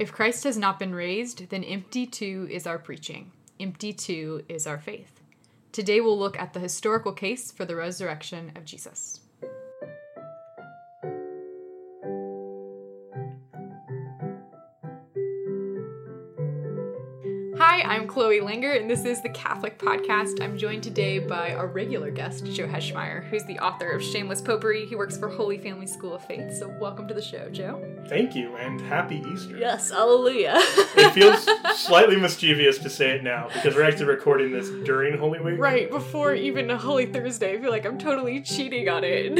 [0.00, 4.66] If Christ has not been raised, then empty too is our preaching, empty too is
[4.66, 5.20] our faith.
[5.72, 9.20] Today we'll look at the historical case for the resurrection of Jesus.
[17.58, 20.42] Hi, I'm Chloe Langr, and this is the Catholic Podcast.
[20.42, 24.84] I'm joined today by our regular guest, Joe Heschmeyer, who's the author of Shameless Popery.
[24.84, 26.56] He works for Holy Family School of Faith.
[26.56, 27.80] So, welcome to the show, Joe.
[28.08, 29.56] Thank you, and happy Easter.
[29.56, 30.56] Yes, hallelujah.
[30.56, 31.48] it feels
[31.80, 35.60] slightly mischievous to say it now because we're actually recording this during Holy Week.
[35.60, 37.54] Right, before even Holy Thursday.
[37.56, 39.36] I feel like I'm totally cheating on it.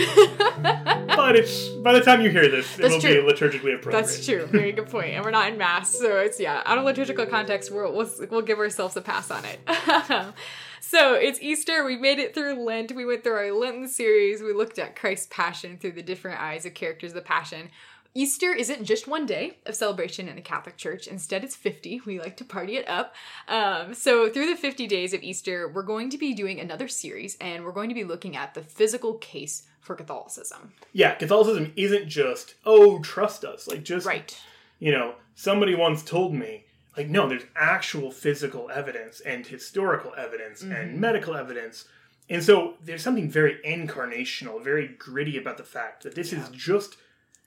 [0.63, 3.27] but it's by the time you hear this, it That's will true.
[3.27, 4.01] be liturgically appropriate.
[4.01, 4.47] That's true.
[4.47, 5.15] Very good point.
[5.15, 6.63] And we're not in mass, so it's yeah.
[6.65, 9.61] Out of liturgical context, we'll we'll, we'll give ourselves a pass on it.
[10.81, 11.85] so it's Easter.
[11.85, 12.93] We made it through Lent.
[12.93, 14.43] We went through our Lenten series.
[14.43, 17.71] We looked at Christ's Passion through the different eyes of characters of the Passion.
[18.13, 21.07] Easter isn't just one day of celebration in the Catholic Church.
[21.07, 22.01] Instead, it's 50.
[22.07, 23.15] We like to party it up.
[23.47, 27.37] Um, so, through the 50 days of Easter, we're going to be doing another series
[27.41, 30.73] and we're going to be looking at the physical case for Catholicism.
[30.93, 34.37] Yeah, Catholicism isn't just oh trust us, like just Right.
[34.81, 36.65] you know somebody once told me
[36.97, 40.73] like no, there's actual physical evidence and historical evidence Mm-hmm.
[40.73, 41.85] and medical evidence.
[42.29, 46.97] And so there's something very incarnational, very gritty about the fact that this is just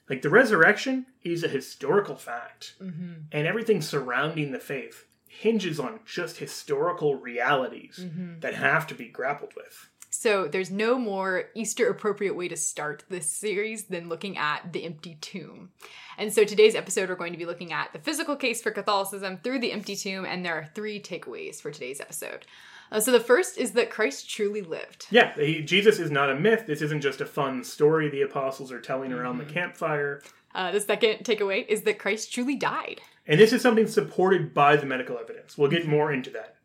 [0.09, 2.73] like the resurrection is a historical fact.
[2.81, 3.13] Mm-hmm.
[3.31, 8.39] And everything surrounding the faith hinges on just historical realities Mm-hmm.
[8.41, 9.89] that have to be grappled with.
[10.15, 14.85] So there's no more Easter appropriate way to start this series than looking at the
[14.85, 15.71] empty tomb.
[16.19, 19.39] And so today's episode, we're going to be looking at the physical case for Catholicism
[19.43, 22.45] through the empty tomb, and there are three takeaways for today's episode.
[22.91, 25.07] Uh, so the first is that Christ truly lived.
[25.09, 26.65] Yeah, he, Jesus is not a myth.
[26.67, 29.47] This isn't just a fun story the apostles are telling around Mm-hmm.
[29.47, 30.21] the campfire.
[30.53, 33.01] Uh, the second takeaway is that Christ truly died.
[33.25, 35.57] And this is something supported by the medical evidence.
[35.57, 36.57] We'll get more into that.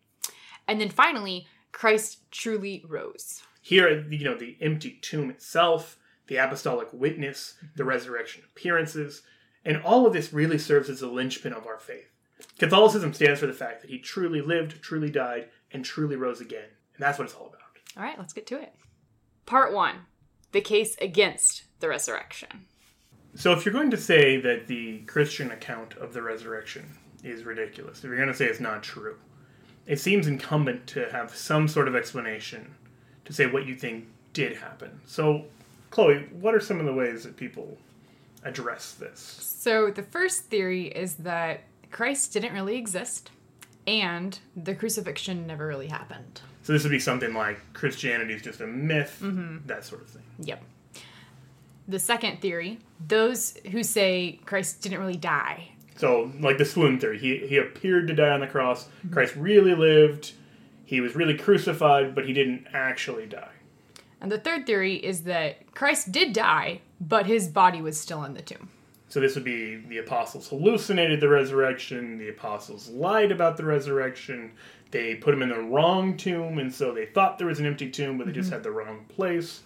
[0.66, 3.42] And then finally, Christ truly rose.
[3.60, 7.88] Here, you know, the empty tomb itself, the apostolic witness, the mhm.
[7.88, 9.22] resurrection appearances,
[9.64, 12.10] and all of this really serves as a linchpin of our faith.
[12.58, 16.68] Catholicism stands for the fact that he truly lived, truly died, and truly rose again.
[16.94, 17.60] And that's what it's all about.
[17.96, 18.74] All right, let's get to it.
[19.46, 20.06] Part one
[20.52, 22.66] the case against the resurrection.
[23.34, 27.98] So, if you're going to say that the Christian account of the resurrection is ridiculous,
[27.98, 29.18] if you're going to say it's not true,
[29.88, 32.74] it seems incumbent to have some sort of explanation
[33.24, 35.00] to say what you think did happen.
[35.06, 35.46] So,
[35.90, 37.78] Chloe, what are some of the ways that people
[38.44, 39.18] address this?
[39.18, 43.30] So, the first theory is that Christ didn't really exist
[43.86, 46.42] and the crucifixion never really happened.
[46.62, 49.18] So, this would be something like Christianity is just a myth,
[49.66, 50.22] that sort of thing.
[50.40, 50.62] Yep.
[51.88, 55.70] The second theory, those who say Christ didn't really die.
[55.98, 58.88] So, like the swoon theory, he, he appeared to die on the cross.
[59.04, 59.12] Mhm.
[59.12, 60.32] Christ really lived.
[60.84, 63.50] He was really crucified, but he didn't actually die.
[64.20, 68.34] And the third theory is that Christ did die, but his body was still in
[68.34, 68.68] the tomb.
[69.08, 74.52] So this would be the apostles hallucinated the resurrection, the apostles lied about the resurrection,
[74.90, 77.90] they put him in the wrong tomb, and so they thought there was an empty
[77.90, 78.54] tomb, but they just mhm.
[78.54, 79.62] had the wrong place.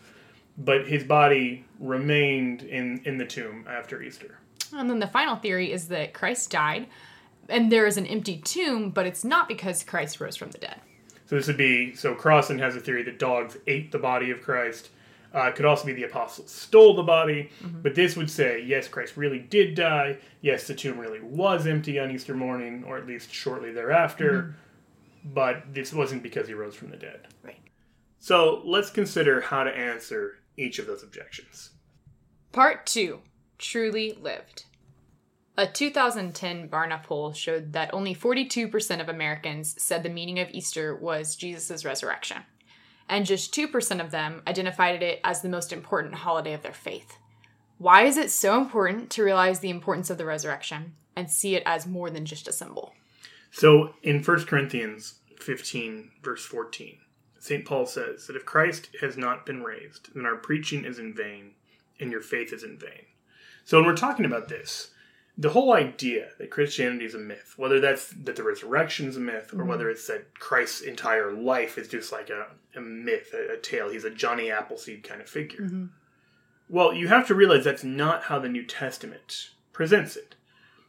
[0.58, 4.38] But his body remained in, in the tomb after Easter.
[4.72, 6.86] And then the final theory is that Christ died
[7.48, 10.80] and there is an empty tomb, but it's not because Christ rose from the dead.
[11.26, 14.42] So this would be so Crossan has a theory that dogs ate the body of
[14.42, 14.90] Christ.
[15.34, 17.50] Uh, it could also be the apostles stole the body,
[17.82, 20.18] but this would say yes, Christ really did die.
[20.42, 24.54] Yes, the tomb really was empty on Easter morning, or at least shortly thereafter.
[25.24, 27.28] But this wasn't because he rose from the dead.
[27.42, 27.60] Right.
[28.18, 31.70] So let's consider how to answer each of those objections.
[32.52, 33.20] Part 2
[33.62, 34.64] Truly Lived.
[35.56, 40.96] A 2010 Barna poll showed that only 42% of Americans said the meaning of Easter
[40.96, 42.38] was Jesus' resurrection,
[43.08, 47.18] and just 2% of them identified it as the most important holiday of their faith.
[47.78, 51.62] Why is it so important to realize the importance of the resurrection and see it
[51.64, 52.94] as more than just a symbol?
[53.52, 56.98] So in 1 Corinthians 15, verse 14,
[57.38, 57.64] St.
[57.64, 61.52] Paul says that if Christ has not been raised, then our preaching is in vain
[62.00, 63.06] and your faith is in vain.
[63.64, 64.90] So when we're talking about this,
[65.38, 69.20] the whole idea that Christianity is a myth, whether that's that the resurrection is a
[69.20, 69.68] myth, or mm-hmm.
[69.68, 73.88] whether it's that Christ's entire life is just like a, a myth, a, a tale,
[73.88, 75.62] he's a Johnny Appleseed kind of figure.
[75.62, 75.86] Mm-hmm.
[76.68, 80.34] Well, you have to realize that's not how the New Testament presents it.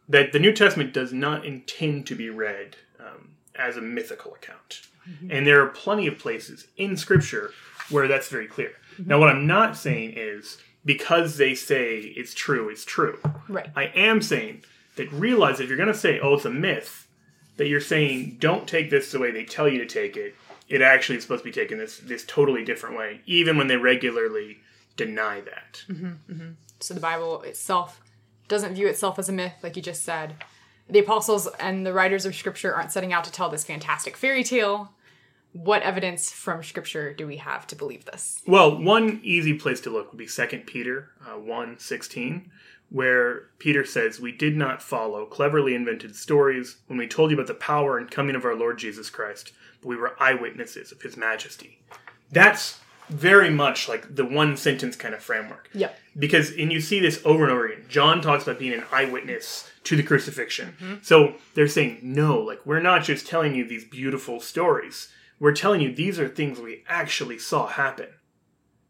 [0.09, 4.81] That the New Testament does not intend to be read um, as a mythical account.
[5.09, 5.31] Mm-hmm.
[5.31, 7.51] And there are plenty of places in Scripture
[7.89, 8.71] where that's very clear.
[8.97, 13.19] Now, what I'm not saying is because they say it's true, it's true.
[13.47, 13.69] Right.
[13.75, 14.63] I am saying
[14.95, 17.07] that realize if you're going to say, oh, it's a myth,
[17.57, 20.35] that you're saying don't take this the way they tell you to take it.
[20.69, 23.77] It actually is supposed to be taken this this totally different way, even when they
[23.77, 24.57] regularly
[24.95, 25.83] deny that.
[25.87, 26.49] Mm-hmm, mm-hmm.
[26.79, 28.01] So the Bible itself
[28.47, 30.35] doesn't view itself as a myth, like you just said.
[30.89, 34.43] The apostles and the writers of Scripture aren't setting out to tell this fantastic fairy
[34.43, 34.91] tale.
[35.53, 38.41] What evidence from Scripture do we have to believe this?
[38.45, 42.51] Well, one easy place to look would be 2 Peter uh, 1 16,
[42.89, 47.47] where Peter says, We did not follow cleverly invented stories when we told you about
[47.47, 49.51] the power and coming of our Lord Jesus Christ,
[49.81, 51.79] but we were eyewitnesses of his majesty.
[52.31, 52.79] That's
[53.09, 55.69] very much like the one sentence kind of framework.
[55.73, 55.99] Yep.
[56.17, 57.85] Because, and you see this over and over again.
[57.89, 60.99] John talks about being an eyewitness to the crucifixion.
[61.03, 65.09] So they're saying, no, like, we're not just telling you these beautiful stories.
[65.43, 68.07] We're telling you these are things we actually saw happen.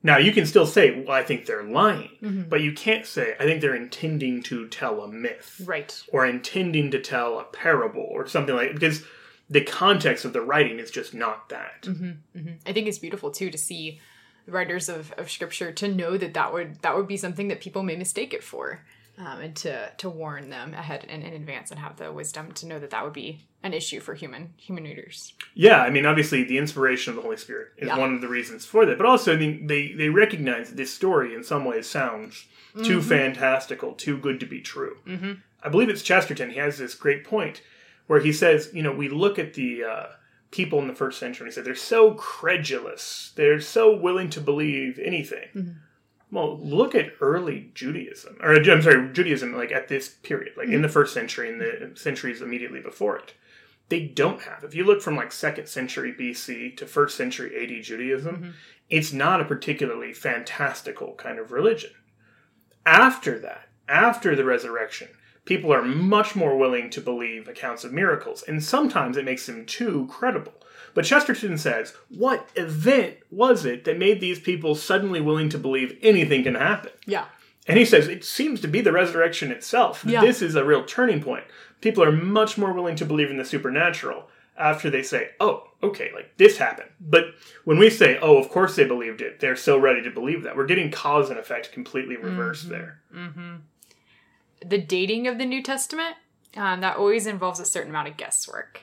[0.04, 2.44] Now, you can still say, well, I think they're lying, mm-hmm.
[2.44, 6.00] but you can't say, I think they're intending to tell a myth Right.
[6.10, 9.04] or intending to tell a parable or something like because
[9.50, 11.82] the context of the writing is just not that.
[11.82, 12.38] Mm-hmm.
[12.38, 12.54] Mm-hmm.
[12.68, 14.00] I think it's beautiful too to see
[14.46, 17.82] writers of, of scripture to know that that would that would be something that people
[17.82, 18.86] may mistake it for,
[19.18, 22.66] um, and to to warn them ahead and in advance and have the wisdom to
[22.68, 25.34] know that that would be an issue for human human readers.
[25.54, 27.98] Yeah, I mean, obviously, the inspiration of the Holy Spirit is Yeah.
[27.98, 28.98] one of the reasons for that.
[28.98, 32.46] But also, I mean, they they recognize that this story in some ways sounds
[32.84, 34.98] too fantastical, too good to be true.
[35.08, 35.34] Mm-hmm.
[35.62, 36.50] I believe it's Chesterton.
[36.50, 37.62] He has this great point
[38.08, 40.06] where he says, you know, we look at the uh,
[40.52, 44.42] people in the first century and he said they're so credulous, they're so willing to
[44.42, 45.78] believe anything.
[46.34, 50.82] Well, look at early Judaism, or I'm sorry, Judaism, like at this period, like in
[50.82, 50.94] the mm-hmm.
[50.94, 53.34] first century and the centuries immediately before it
[53.90, 54.64] they don't have.
[54.64, 58.50] If you look from like second century BC to first century AD Judaism, mm-hmm.
[58.90, 61.92] it's not a particularly fantastical kind of religion.
[62.86, 65.10] After that, after the resurrection,
[65.46, 69.66] people are much more willing to believe accounts of miracles, and sometimes it makes them
[69.66, 70.54] too credible.
[70.94, 75.98] But Chesterton says, what event was it that made these people suddenly willing to believe
[76.02, 76.92] anything can happen?
[77.06, 77.26] Yeah.
[77.68, 80.04] And he says it seems to be the resurrection itself.
[80.06, 80.22] Yeah.
[80.22, 81.46] This is a real turning point.
[81.82, 86.12] People are much more willing to believe in the supernatural after they say, oh, okay,
[86.14, 86.90] like this happened.
[87.00, 87.26] But
[87.64, 90.56] when we say, oh, of course they believed it, they're so ready to believe that.
[90.56, 93.02] We're getting cause and effect completely reversed there.
[94.66, 96.16] the dating of the New Testament,
[96.56, 98.82] um, that always involves a certain amount of guesswork.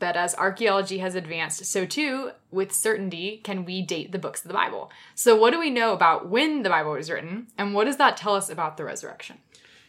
[0.00, 4.48] But as archaeology has advanced, so too, with certainty, can we date the books of
[4.48, 4.90] the Bible.
[5.14, 8.16] So, what do we know about when the Bible was written, and what does that
[8.16, 9.38] tell us about the resurrection?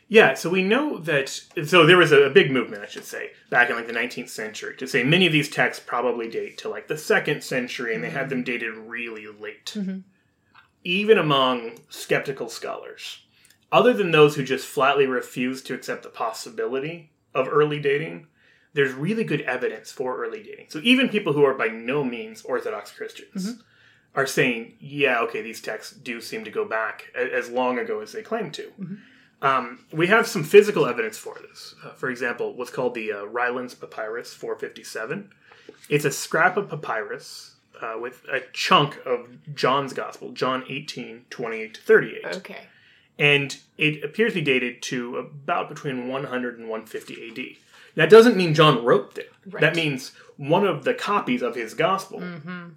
[0.10, 1.30] Yeah, so we know that.
[1.64, 4.28] So there was a, a big movement, I should say, back in like the 19th
[4.28, 8.04] century to say many of these texts probably date to like the second century, and
[8.04, 9.68] they had them dated really late.
[9.68, 10.00] Mm-hmm.
[10.84, 13.22] Even among skeptical scholars,
[13.72, 18.28] other than those who just flatly refuse to accept the possibility of early dating,
[18.74, 20.68] there's really good evidence for early dating.
[20.70, 23.62] So even people who are by no means Orthodox Christians
[24.16, 28.12] are saying, yeah, okay, these texts do seem to go back as long ago as
[28.12, 28.72] they claim to.
[29.42, 31.76] Um, we have some physical evidence for this.
[31.84, 35.32] Uh, for example, what's called the uh, Rylands Papyrus 457.
[35.90, 41.74] It's a scrap of papyrus uh, with a chunk of John's Gospel, John 18, 28
[41.74, 42.26] to 38.
[42.38, 42.60] Okay.
[43.18, 47.58] And it appears to be dated to about between 100 and 150 AD.
[47.96, 49.32] That doesn't mean John wrote it.
[49.50, 49.62] Right.
[49.62, 52.24] That means one of the copies of his gospel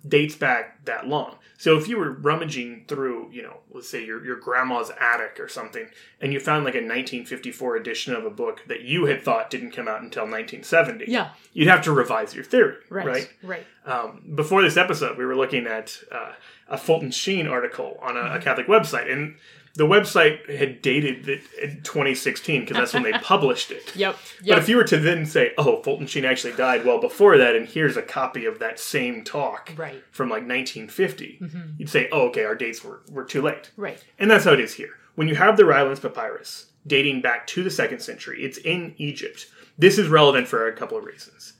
[0.06, 1.36] dates back that long.
[1.56, 5.48] So if you were rummaging through, you know, let's say your, your grandma's attic or
[5.48, 5.86] something,
[6.20, 9.70] and you found like a 1954 edition of a book that you had thought didn't
[9.70, 11.30] come out until 1970, Yeah.
[11.52, 13.06] you'd have to revise your theory, Right.
[13.06, 13.30] right?
[13.42, 13.66] Right.
[13.86, 16.32] Um, before this episode, we were looking at uh,
[16.68, 19.36] a Fulton Sheen article on a, a Catholic website, and
[19.76, 23.94] the website had dated it in 2016 because that's when they published it.
[23.96, 24.16] Yep.
[24.46, 27.56] But if you were to then say, "Oh, Fulton Sheen actually died well before that,"
[27.56, 30.02] and here's a copy of that same talk Right.
[30.12, 31.40] from like 1950,
[31.78, 34.02] you'd say, "Oh, okay, our dates were, were too late." right.
[34.18, 34.90] And that's how it is here.
[35.16, 39.46] When you have the Rylands Papyrus dating back to the second century, it's in Egypt.
[39.78, 41.54] This is relevant for a couple of reasons.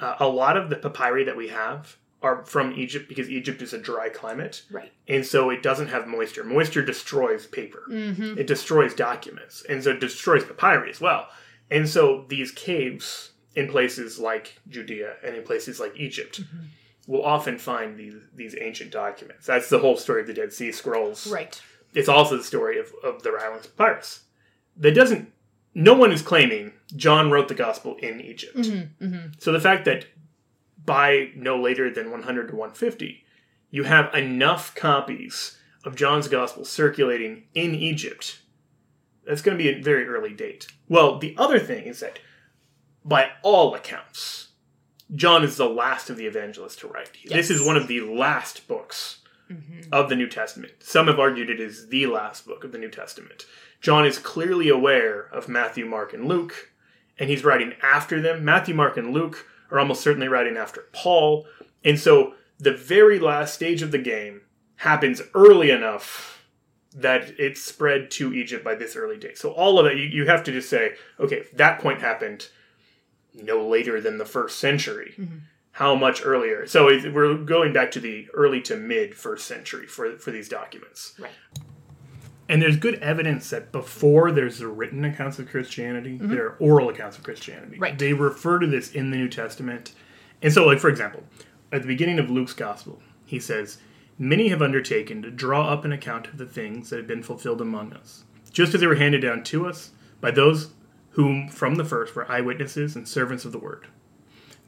[0.00, 3.72] Uh, a lot of the papyri that we have are from Egypt because Egypt is
[3.72, 4.62] a dry climate.
[4.70, 4.92] Right.
[5.08, 6.44] And so it doesn't have moisture.
[6.44, 7.82] Moisture destroys paper.
[7.90, 8.38] Mm-hmm.
[8.38, 9.64] It destroys documents.
[9.68, 11.28] And so it destroys papyri as well.
[11.70, 16.66] And so these caves in places like Judea and in places like Egypt mm-hmm.
[17.06, 19.46] will often find these, these ancient documents.
[19.46, 21.60] That's the whole story of the Dead Sea Scrolls Right.
[21.94, 24.20] it's also the story of, of the Rylands Papyrus.
[24.76, 25.32] That doesn't.
[25.74, 28.56] No one is claiming John wrote the gospel in Egypt.
[28.56, 29.32] Mm-hmm.
[29.38, 30.06] So the fact that
[30.84, 33.24] by no later than 100 to 150,
[33.70, 38.40] you have enough copies of John's gospel circulating in Egypt
[39.26, 40.66] That's going to be a very early date.
[40.88, 42.18] Well, the other thing is that
[43.04, 44.48] by all accounts,
[45.14, 47.16] John is the last of the evangelists to write.
[47.26, 49.20] This is one of the last books
[49.50, 49.92] mm-hmm.
[49.92, 50.72] of the New Testament.
[50.80, 53.44] Some have argued it is the last book of the New Testament.
[53.80, 56.70] John is clearly aware of Matthew, Mark, and Luke,
[57.18, 58.44] and he's writing after them.
[58.44, 61.46] Matthew, Mark, and Luke are almost certainly writing after Paul.
[61.84, 64.42] And so the very last stage of the game
[64.76, 66.44] happens early enough
[66.94, 69.38] that it's spread to Egypt by this early date.
[69.38, 72.48] So all of it, you, you have to just say, okay, if that point happened
[73.34, 75.14] no later than the first century.
[75.18, 75.38] Mm-hmm.
[75.76, 76.66] How much earlier?
[76.66, 81.14] So we're going back to the early to mid first century for for these documents.
[81.18, 81.32] Right.
[82.48, 86.34] And there's good evidence that before there's the written accounts of Christianity, mm-hmm.
[86.34, 87.78] there are oral accounts of Christianity.
[87.78, 87.98] Right.
[87.98, 89.92] They refer to this in the New Testament.
[90.42, 91.22] And so, like, for example,
[91.70, 93.78] at the beginning of Luke's gospel, he says,
[94.18, 97.60] Many have undertaken to draw up an account of the things that have been fulfilled
[97.60, 100.70] among us, just as they were handed down to us by those
[101.10, 103.86] whom from the first were eyewitnesses and servants of the word.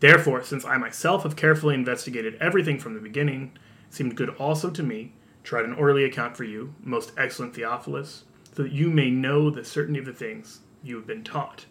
[0.00, 3.52] Therefore, since I myself have carefully investigated everything from the beginning,
[3.88, 5.12] it seemed good also to me
[5.52, 9.64] write an orderly account for you, most excellent Theophilus, so that you may know the
[9.64, 11.66] certainty of the things you have been taught.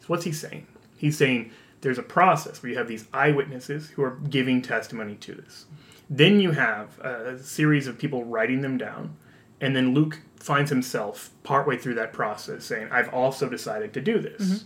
[0.00, 0.66] So what's he saying?
[0.96, 1.50] He's saying
[1.80, 5.66] there's a process where you have these eyewitnesses who are giving testimony to this.
[6.08, 9.16] Then you have a series of people writing them down,
[9.60, 14.18] and then Luke finds himself partway through that process saying, I've also decided to do
[14.18, 14.64] this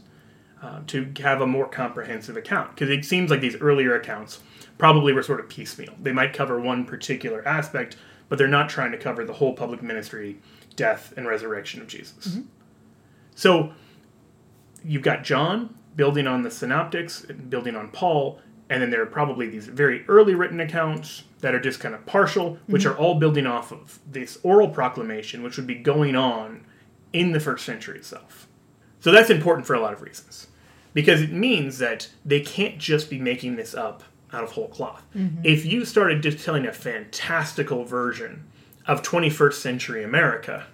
[0.62, 2.74] uh, to have a more comprehensive account.
[2.74, 4.40] Because it seems like these earlier accounts
[4.78, 5.94] probably were sort of piecemeal.
[6.00, 7.96] They might cover one particular aspect,
[8.28, 10.38] but they're not trying to cover the whole public ministry,
[10.74, 12.28] death, and resurrection of Jesus.
[12.28, 12.42] Mm-hmm.
[13.34, 13.72] So
[14.84, 19.48] you've got John building on the synoptics, building on Paul, and then there are probably
[19.48, 22.92] these very early written accounts that are just kind of partial, which mm-hmm.
[22.92, 26.64] are all building off of this oral proclamation, which would be going on
[27.12, 28.48] in the first century itself.
[29.00, 30.48] So that's important for a lot of reasons.
[30.92, 34.02] Because it means that they can't just be making this up
[34.32, 35.04] out of whole cloth.
[35.14, 35.42] Mm-hmm.
[35.44, 38.44] If you started just telling a fantastical version
[38.86, 40.66] of 21st century America,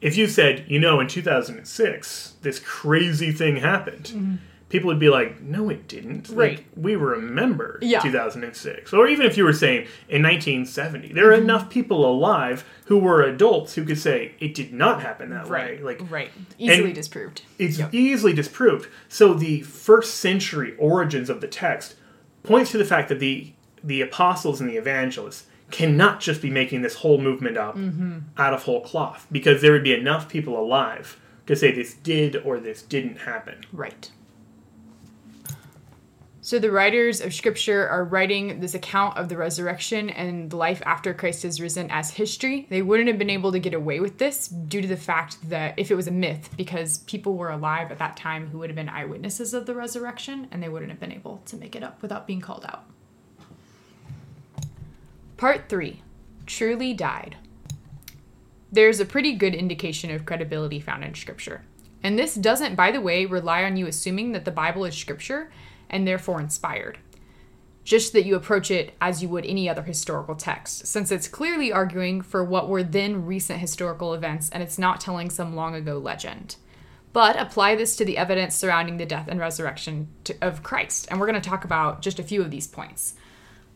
[0.00, 4.34] if you said, you know, in 2006, this crazy thing happened, mm-hmm.
[4.68, 6.28] people would be like, no, it didn't.
[6.28, 6.66] Like, Right.
[6.76, 8.00] we remember Yeah.
[8.00, 8.92] 2006.
[8.92, 11.44] Or even if you were saying in 1970, there are mm-hmm.
[11.44, 15.80] enough people alive who were adults who could say it did not happen that way.
[15.82, 16.30] Like, right.
[16.58, 17.42] Easily disproved.
[17.58, 17.94] it's Yep.
[17.94, 18.88] easily disproved.
[19.08, 21.94] So the first century origins of the text
[22.44, 26.82] points to the fact that the the apostles and the evangelists cannot just be making
[26.82, 28.20] this whole movement up mm-hmm.
[28.38, 32.36] out of whole cloth because there would be enough people alive to say this did
[32.36, 33.64] or this didn't happen.
[33.72, 34.10] Right.
[36.44, 40.82] So the writers of scripture are writing this account of the resurrection and the life
[40.84, 42.66] after Christ has risen as history.
[42.68, 45.72] They wouldn't have been able to get away with this due to the fact that
[45.78, 48.76] if it was a myth, because people were alive at that time who would have
[48.76, 52.02] been eyewitnesses of the resurrection, and they wouldn't have been able to make it up
[52.02, 52.84] without being called out.
[55.38, 56.02] Part 3
[56.44, 57.36] Truly Died.
[58.70, 61.62] There's a pretty good indication of credibility found in Scripture.
[62.02, 65.50] And this doesn't, by the way, rely on you assuming that the Bible is Scripture
[65.94, 66.98] and therefore inspired.
[67.84, 71.72] Just that you approach it as you would any other historical text, since it's clearly
[71.72, 75.96] arguing for what were then recent historical events and it's not telling some long ago
[75.98, 76.56] legend.
[77.12, 81.06] But apply this to the evidence surrounding the death and resurrection to, of Christ.
[81.08, 83.14] And we're going to talk about just a few of these points.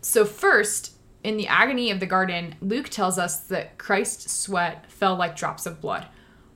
[0.01, 5.15] So, first, in the agony of the garden, Luke tells us that Christ's sweat fell
[5.15, 6.07] like drops of blood.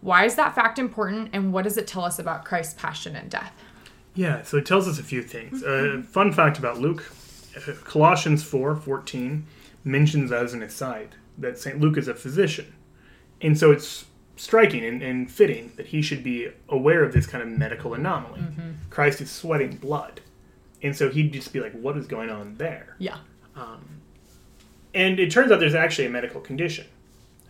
[0.01, 3.31] Why is that fact important, and what does it tell us about Christ's passion and
[3.31, 3.53] death?
[4.15, 5.63] Yeah, so it tells us a few things.
[5.63, 7.13] A fun fact about Luke
[7.57, 9.47] uh, Colossians 4 14
[9.85, 11.81] mentions as an aside that St.
[11.81, 12.73] Luke is a physician.
[13.41, 17.43] And so it's striking and, and fitting that he should be aware of this kind
[17.43, 18.43] of medical anomaly.
[18.91, 20.21] Christ is sweating blood.
[20.83, 22.97] And so he'd just be like, what is going on there?
[22.99, 23.19] Yeah.
[24.95, 26.87] And it turns out there's actually a medical condition.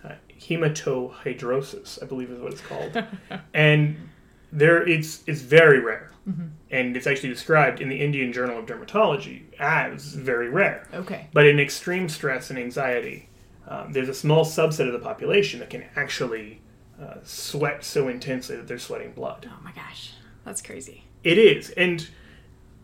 [0.04, 3.02] Uh, hematohidrosis, I believe is what it's called.
[3.54, 3.96] and
[4.52, 6.10] there it's it's very rare.
[6.70, 10.86] And it's actually described in the Indian Journal of Dermatology as very rare.
[10.94, 11.28] Okay.
[11.32, 13.28] But in extreme stress and anxiety,
[13.66, 16.60] um, there's a small subset of the population that can actually
[17.00, 19.50] uh, sweat so intensely that they're sweating blood.
[19.50, 20.12] Oh my gosh.
[20.44, 21.04] That's crazy.
[21.24, 22.08] It is, and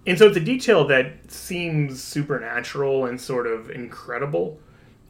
[0.07, 4.59] and so it's a detail that seems supernatural and sort of incredible.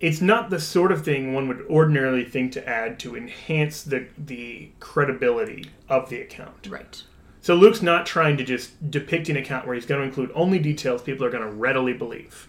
[0.01, 4.07] It's not the sort of thing one would ordinarily think to add to enhance the
[4.17, 6.67] the credibility of the account.
[6.69, 7.03] Right.
[7.41, 10.59] So Luke's not trying to just depict an account where he's going to include only
[10.59, 12.47] details people are going to readily believe.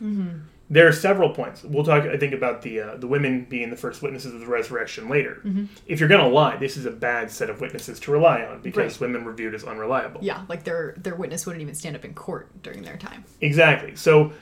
[0.72, 1.64] there are several points.
[1.64, 4.48] We'll talk, I think, about the uh, the women being the first witnesses of the
[4.48, 5.42] resurrection later.
[5.88, 8.62] If you're going to lie, this is a bad set of witnesses to rely on
[8.62, 9.02] because Right.
[9.10, 10.22] women were viewed as unreliable.
[10.24, 13.24] Yeah, like their their witness wouldn't even stand up in court during their time.
[13.42, 13.96] Exactly.
[13.96, 14.34] So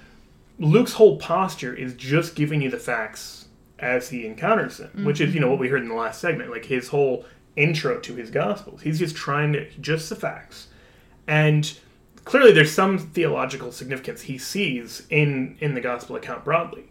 [0.59, 3.47] Luke's whole posture is just giving you the facts
[3.79, 6.49] as he encounters them, which is, you know, what we heard in the last segment,
[6.49, 8.81] like his whole intro to his gospels.
[8.81, 10.67] He's just trying to just the facts.
[11.27, 11.77] And
[12.25, 16.85] clearly there's some theological significance he sees in in the gospel account broadly.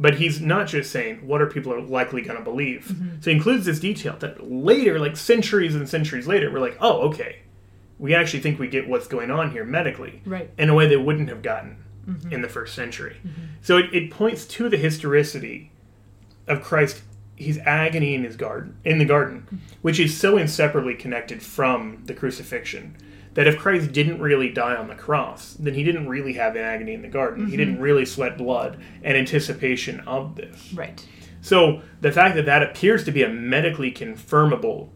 [0.00, 2.86] But he's not just saying what are people are likely going to believe.
[2.92, 3.20] Mm-hmm.
[3.20, 7.00] So he includes this detail that later, like centuries and centuries later, we're like, oh,
[7.08, 7.40] okay,
[7.98, 10.50] we actually think we get what's going on here medically Right.
[10.56, 11.78] in a way they wouldn't have gotten
[12.08, 12.32] Mm-hmm.
[12.32, 13.18] in the first century.
[13.20, 13.42] Mm-hmm.
[13.60, 15.70] So it, it points to the historicity
[16.46, 17.02] of Christ,
[17.36, 19.56] his agony in his garden, in the garden, mm-hmm.
[19.82, 22.96] which is so inseparably connected from the crucifixion
[23.34, 26.62] that if Christ didn't really die on the cross, then he didn't really have an
[26.62, 27.46] agony in the garden.
[27.46, 30.72] He didn't really sweat blood in anticipation of this.
[30.72, 31.06] Right.
[31.40, 34.88] So the fact that that appears to be a medically confirmable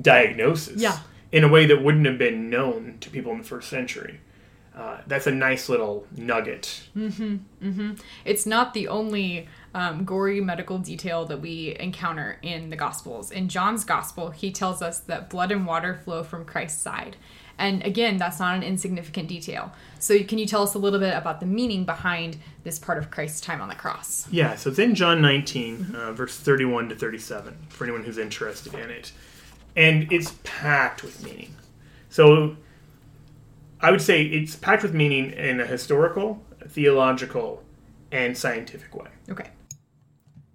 [0.00, 0.98] diagnosis Yeah.
[1.32, 4.20] in a way that wouldn't have been known to people in the first century,
[4.78, 6.88] uh, that's a nice little nugget.
[8.24, 13.32] It's not the only um, gory medical detail that we encounter in the Gospels.
[13.32, 17.16] In John's Gospel, he tells us that blood and water flow from Christ's side.
[17.58, 19.72] And again, that's not an insignificant detail.
[19.98, 23.10] So, can you tell us a little bit about the meaning behind this part of
[23.10, 24.28] Christ's time on the cross?
[24.30, 28.74] Yeah, so it's in John 19, uh, verse 31 to 37, for anyone who's interested
[28.74, 29.10] in it.
[29.74, 31.56] And it's packed with meaning.
[32.10, 32.56] So
[33.80, 37.62] I would say it's packed with meaning in a historical, theological,
[38.10, 39.08] and scientific way.
[39.28, 39.50] Okay.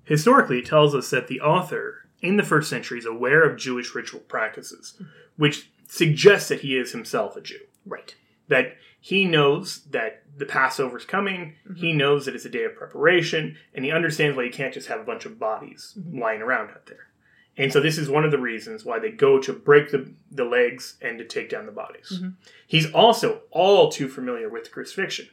[0.03, 3.94] Historically, it tells us that the author in the first century is aware of Jewish
[3.96, 5.01] ritual practices,
[5.38, 7.60] which suggests that he is himself a Jew.
[7.86, 8.15] Right.
[8.48, 11.75] That he knows that the Passover is coming, mm-hmm.
[11.75, 14.88] he knows that it's a day of preparation, and he understands why you can't just
[14.88, 16.20] have a bunch of bodies mm-hmm.
[16.20, 17.08] lying around out there.
[17.57, 20.43] And so this is one of the reasons why they go to break the, the
[20.45, 22.12] legs and to take down the bodies.
[22.15, 22.29] Mm-hmm.
[22.67, 25.29] He's also all too familiar with crucifixion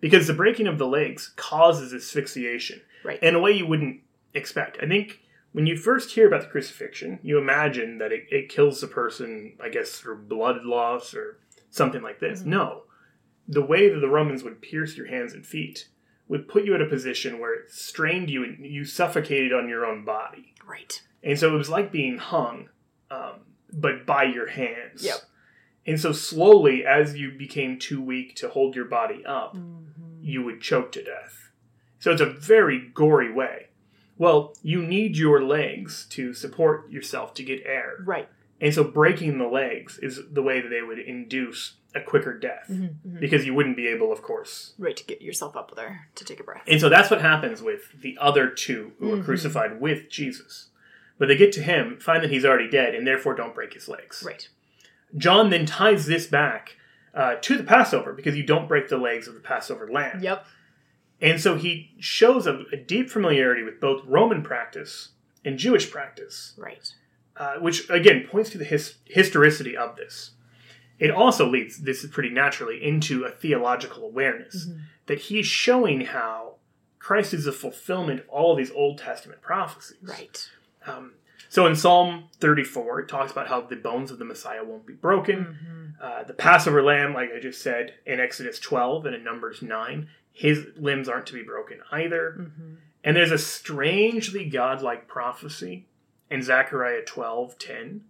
[0.00, 3.22] because the breaking of the legs causes asphyxiation Right.
[3.22, 4.00] in a way you wouldn't
[4.34, 4.78] expect.
[4.82, 5.20] I think
[5.52, 9.54] when you first hear about the crucifixion, you imagine that it, it kills the person,
[9.62, 11.38] I guess, through blood loss or
[11.70, 12.40] something like this.
[12.40, 12.50] Mm-hmm.
[12.50, 12.82] No.
[13.48, 15.88] The way that the Romans would pierce your hands and feet
[16.30, 19.84] would put you at a position where it strained you and you suffocated on your
[19.84, 20.54] own body.
[20.64, 21.02] Right.
[21.24, 22.68] And so it was like being hung,
[23.10, 23.40] um,
[23.72, 25.04] but by your hands.
[25.04, 25.16] Yep.
[25.86, 30.22] And so slowly, as you became too weak to hold your body up, Mm-hmm.
[30.22, 31.50] you would choke to death.
[31.98, 33.66] So it's a very gory way.
[34.16, 37.96] Well, you need your legs to support yourself to get air.
[38.04, 38.28] Right.
[38.60, 42.66] And so breaking the legs is the way that they would induce a quicker death
[42.70, 43.18] Mm-hmm.
[43.20, 44.74] because you wouldn't be able, of course.
[44.78, 44.96] Right.
[44.96, 46.62] To get yourself up there to take a breath.
[46.66, 50.68] And so that's what happens with the other two who are crucified with Jesus.
[51.18, 53.88] But they get to him, find that he's already dead, and therefore don't break his
[53.88, 54.22] legs.
[54.26, 54.48] Right.
[55.16, 56.76] John then ties this back
[57.12, 60.20] uh, to the Passover because you don't break the legs of the Passover lamb.
[60.22, 60.46] Yep.
[61.20, 65.10] And so he shows a, a deep familiarity with both Roman practice
[65.44, 66.90] and Jewish practice, Right.
[67.36, 70.30] uh, which again points to the his, historicity of this.
[71.00, 74.68] It also leads, this is pretty naturally, into a theological awareness
[75.06, 76.56] that he's showing how
[76.98, 79.96] Christ is the fulfillment of all of these Old Testament prophecies.
[80.02, 80.48] Right.
[80.86, 81.14] Um,
[81.48, 84.92] so in Psalm 34, it talks about how the bones of the Messiah won't be
[84.92, 85.94] broken.
[86.00, 90.08] Uh, the Passover lamb, like I just said, in Exodus 12 and in Numbers 9,
[90.32, 92.50] his limbs aren't to be broken either.
[93.02, 95.86] And there's a strangely godlike prophecy
[96.30, 98.00] in Zechariah 12:10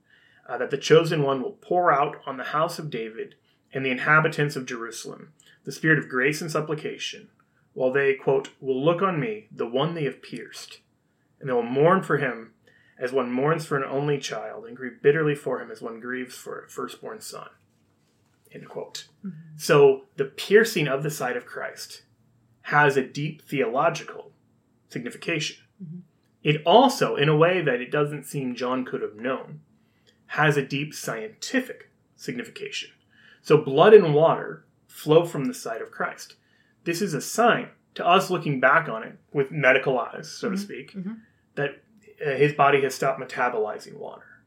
[0.49, 3.35] uh, that the chosen one will pour out on the house of David
[3.73, 5.33] and the inhabitants of Jerusalem
[5.65, 7.29] the spirit of grace and supplication,
[7.75, 10.81] while they quote will look on me, the one they have pierced,
[11.39, 12.53] and they will mourn for him
[12.99, 16.35] as one mourns for an only child, and grieve bitterly for him as one grieves
[16.35, 17.49] for a firstborn son.
[18.53, 19.07] End quote.
[19.57, 22.03] So the piercing of the side of Christ
[22.63, 24.33] has a deep theological
[24.89, 25.57] signification.
[26.43, 29.61] It also, in a way that it doesn't seem John could have known,
[30.31, 32.89] has a deep scientific signification.
[33.43, 36.37] So blood and water flow from the side of Christ.
[36.85, 40.55] This is a sign to us looking back on it with medical eyes, so to
[40.55, 40.65] mm-hmm.
[40.65, 41.15] speak, mm-hmm.
[41.57, 41.83] that
[42.25, 44.45] uh, his body has stopped metabolizing water.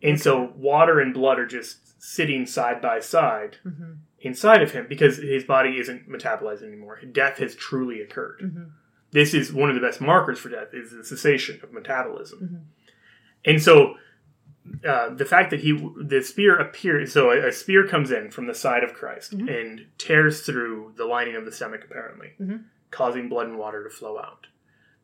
[0.00, 3.94] And so water and blood are just sitting side by side mm-hmm.
[4.20, 7.00] inside of him because his body isn't metabolizing anymore.
[7.10, 8.70] Death has truly occurred.
[9.10, 12.68] This is one of the best markers for death is the cessation of metabolism.
[13.44, 13.96] And so
[14.86, 18.46] uh, the fact that he the spear appears so a, a spear comes in from
[18.46, 22.32] the side of Christ and tears through the lining of the stomach apparently
[22.90, 24.46] causing blood and water to flow out.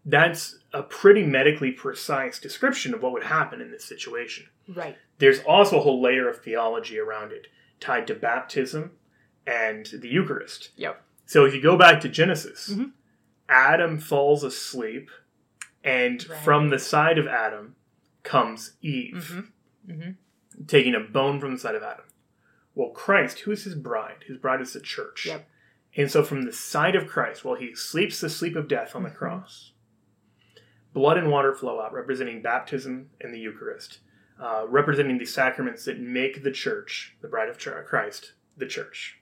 [0.04, 4.46] That's a pretty medically precise description of what would happen in this situation.
[4.68, 4.96] Right.
[5.18, 7.46] There's also a whole layer of theology around it
[7.80, 8.92] tied to baptism
[9.46, 10.70] and the Eucharist.
[10.76, 11.02] Yep.
[11.24, 12.92] So if you go back to Genesis, Mhm.
[13.48, 15.08] Adam falls asleep,
[15.84, 16.38] and Right.
[16.40, 17.74] from the side of Adam
[18.26, 19.14] comes Eve,
[19.86, 19.92] Mm-hmm.
[19.92, 20.64] Mm-hmm.
[20.66, 22.04] taking a bone from the side of Adam.
[22.74, 24.24] Well, Christ, who is his bride?
[24.26, 25.24] His bride is the church.
[25.26, 25.48] Yep.
[25.96, 29.02] And so from the side of Christ, while he sleeps the sleep of death on
[29.02, 29.14] the Mhm.
[29.16, 29.72] cross,
[30.92, 34.00] blood and water flow out, representing baptism and the Eucharist,
[34.38, 39.20] uh, representing the sacraments that make the church, the bride of Christ, the church.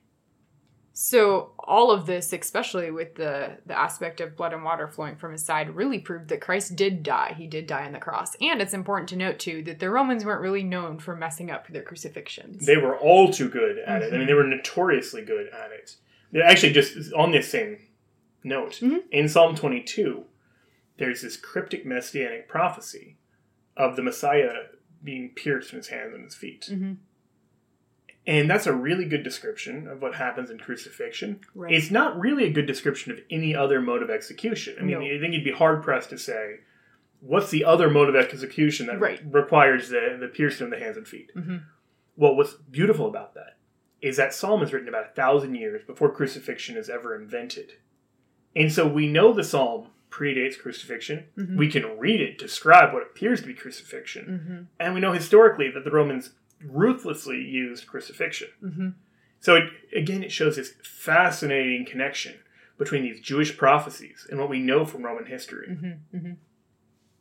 [0.96, 5.32] So all of this, especially with the the aspect of blood and water flowing from
[5.32, 7.34] his side, really proved that Christ did die.
[7.36, 8.36] He did die on the cross.
[8.40, 11.66] And it's important to note too that the Romans weren't really known for messing up
[11.66, 12.64] their crucifixions.
[12.64, 14.14] They were all too good at it.
[14.14, 15.96] I mean, they were notoriously good at it.
[16.30, 17.78] They're Actually, just on this same
[18.44, 19.02] note, Mhm.
[19.10, 20.26] in Psalm 22,
[20.98, 23.16] there's this cryptic messianic prophecy
[23.76, 24.66] of the Messiah
[25.02, 26.68] being pierced in his hands and his feet.
[26.70, 26.98] Mhm.
[28.26, 31.40] And that's a really good description of what happens in crucifixion.
[31.54, 31.74] Right.
[31.74, 34.76] It's not really a good description of any other mode of execution.
[34.78, 35.04] I mean, No.
[35.04, 36.60] I think you'd be hard pressed to say,
[37.20, 39.20] what's the other mode of execution that Right.
[39.30, 41.32] requires the, the piercing of the hands and feet?
[41.36, 41.64] Mhm.
[42.16, 43.58] Well, what's beautiful about that
[44.00, 47.72] is that psalm is written about a thousand years before crucifixion is ever invented.
[48.56, 51.24] And so we know the psalm predates crucifixion.
[51.36, 51.56] Mhm.
[51.56, 54.68] We can read it describe what appears to be crucifixion.
[54.80, 54.84] Mhm.
[54.84, 58.48] And we know historically that the Romans ruthlessly used crucifixion.
[58.62, 58.94] Mhm.
[59.40, 59.64] So it,
[59.94, 62.34] again, it shows this fascinating connection
[62.78, 65.68] between these Jewish prophecies and what we know from Roman history.
[65.68, 65.98] Mhm.
[66.14, 66.36] Mhm.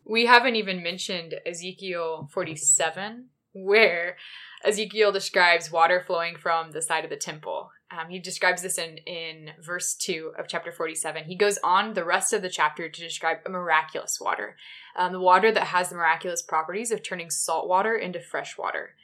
[0.06, 4.17] We haven't even mentioned Ezekiel 47, where
[4.63, 7.72] Ezekiel describes water flowing from the side of the temple.
[7.91, 11.26] Um, he describes this in, in verse 2 of chapter 47.
[11.26, 14.56] He goes on the rest of the chapter to describe a miraculous water,
[14.96, 18.96] um, the water that has the miraculous properties of turning salt water into fresh water.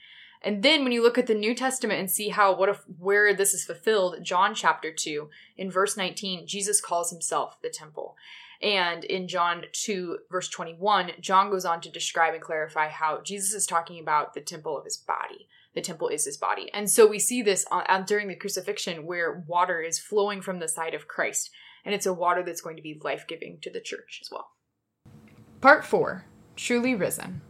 [0.42, 3.34] And then when you look at the New Testament and see how what if where
[3.34, 8.16] this is fulfilled, John chapter 2 in verse 19, Jesus calls himself the temple.
[8.62, 13.54] And in John 2, verse 21, John goes on to describe and clarify how Jesus
[13.54, 15.48] is talking about the temple of his body.
[15.76, 16.70] The temple is his body.
[16.74, 20.68] And so we see this on, during the crucifixion where water is flowing from the
[20.68, 21.52] side of Christ.
[21.86, 24.52] And it's a water that's going to be life giving to the church as well.
[25.62, 26.26] Part 4
[26.56, 27.42] Truly Risen.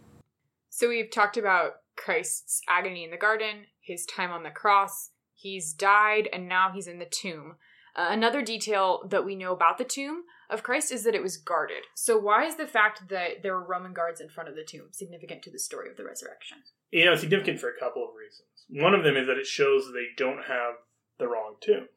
[0.69, 5.09] So we've talked about Christ's agony in the garden, his time on the cross.
[5.33, 7.55] He's died, and now he's in the tomb.
[7.95, 11.38] Uh, another detail that we know about the tomb of Christ is that it was
[11.38, 11.83] guarded.
[11.95, 14.88] So why is the fact that there were Roman guards in front of the tomb
[14.91, 16.57] significant to the story of the resurrection?
[16.91, 18.47] You know, it's significant for a couple of reasons.
[18.69, 20.75] One of them is that it shows that they don't have
[21.17, 21.88] the wrong tomb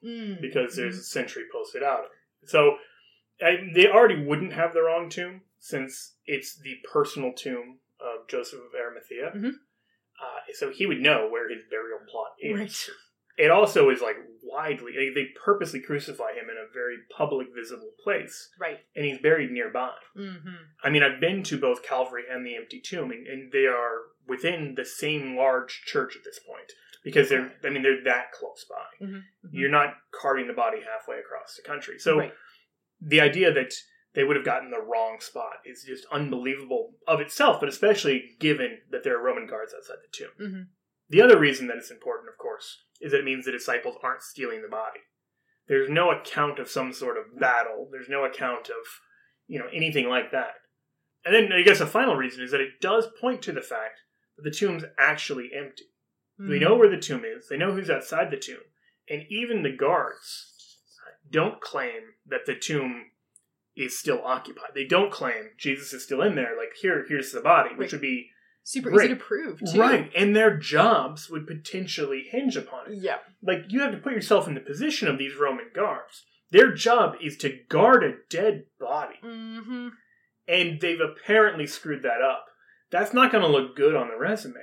[0.41, 2.05] because there's a sentry posted out.
[2.47, 2.77] So
[3.41, 8.59] I, they already wouldn't have the wrong tomb since it's the personal tomb of Joseph
[8.61, 9.33] of Arimathea.
[9.37, 9.53] Mhm.
[10.23, 12.59] Uh, so he would know where his burial plot is.
[12.59, 12.97] Right.
[13.39, 17.93] It also is like widely, they, they purposely crucify him in a very public, visible
[18.05, 18.79] place, right.
[18.95, 19.95] and he's buried nearby.
[20.17, 20.55] Mm-hmm.
[20.85, 24.03] I mean, I've been to both Calvary and the empty tomb, and, and they are
[24.29, 28.65] within the same large church at this point because they're, I mean, they're that close
[28.69, 29.05] by.
[29.07, 29.19] Mm-hmm.
[29.51, 31.99] You're not carting the body halfway across the country.
[31.99, 32.33] So right.
[33.01, 33.73] the idea that
[34.15, 38.79] they would have gotten the wrong spot It's just unbelievable of itself, but especially given
[38.91, 40.31] that there are Roman guards outside the tomb.
[40.39, 40.69] Mhm.
[41.09, 44.23] The other reason that it's important, of course, is that it means the disciples aren't
[44.23, 45.01] stealing the body.
[45.67, 47.89] There's no account of some sort of battle.
[47.91, 49.01] There's no account of,
[49.47, 50.55] you know, anything like that.
[51.25, 54.01] And then I guess a final reason is that it does point to the fact
[54.37, 55.85] that the tomb's actually empty.
[56.41, 56.51] Mm-hmm.
[56.51, 57.49] They know where the tomb is.
[57.49, 58.65] They know who's outside the tomb.
[59.09, 60.79] And even the guards
[61.31, 63.11] don't claim that the tomb
[63.77, 64.71] is still occupied.
[64.75, 66.57] They don't claim Jesus is still in there.
[66.57, 67.93] Like here, here's the body, which Right.
[67.93, 68.31] would be
[68.63, 69.07] super Right.
[69.07, 69.81] easy to prove too.
[69.81, 70.13] right.
[70.15, 72.99] And their jobs would potentially hinge upon it.
[72.99, 73.19] Yeah.
[73.43, 76.25] Like you have to put yourself in the position of these Roman guards.
[76.51, 79.89] Their job is to guard a dead body, Mm-hmm.
[80.47, 82.47] and they've apparently screwed that up.
[82.91, 84.61] That's not going to look good on the resume.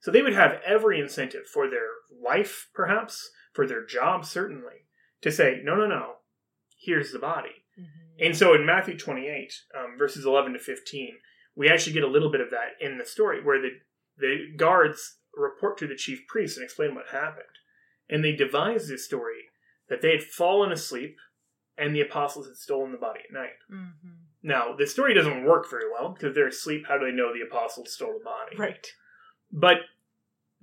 [0.00, 1.88] So they would have every incentive for their
[2.22, 4.86] life, perhaps, for their job, certainly,
[5.20, 6.14] to say, no, no, no,
[6.80, 7.61] here's the body.
[8.20, 11.14] And so in Matthew 28, um, verses 11 to 15,
[11.56, 13.70] we actually get a little bit of that in the story where the,
[14.18, 17.46] the guards report to the chief priests and explain what happened.
[18.08, 19.44] And they devise this story
[19.88, 21.16] that they had fallen asleep
[21.78, 23.58] and the apostles had stolen the body at night.
[23.72, 24.08] Mm-hmm.
[24.42, 27.46] Now, the story doesn't work very well because they're asleep, how do they know the
[27.46, 28.56] apostles stole the body?
[28.58, 28.86] Right.
[29.50, 29.78] But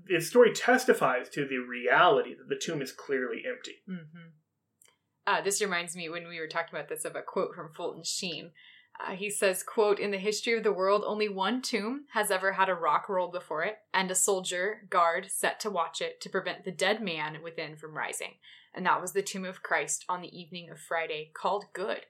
[0.06, 3.76] the story testifies to the reality that the tomb is clearly empty.
[3.90, 4.30] Mm-hmm.
[5.28, 8.04] Uh, this reminds me when we were talking about this of a quote from Fulton
[8.04, 8.52] Sheen.
[9.00, 12.54] Uh, he says, quote, In the history of the world, only one tomb has ever
[12.54, 16.30] had a rock rolled before it, and a soldier, guard, set to watch it to
[16.30, 18.34] prevent the dead man within from rising.
[18.74, 22.08] And that was the tomb of Christ on the evening of Friday, called Good.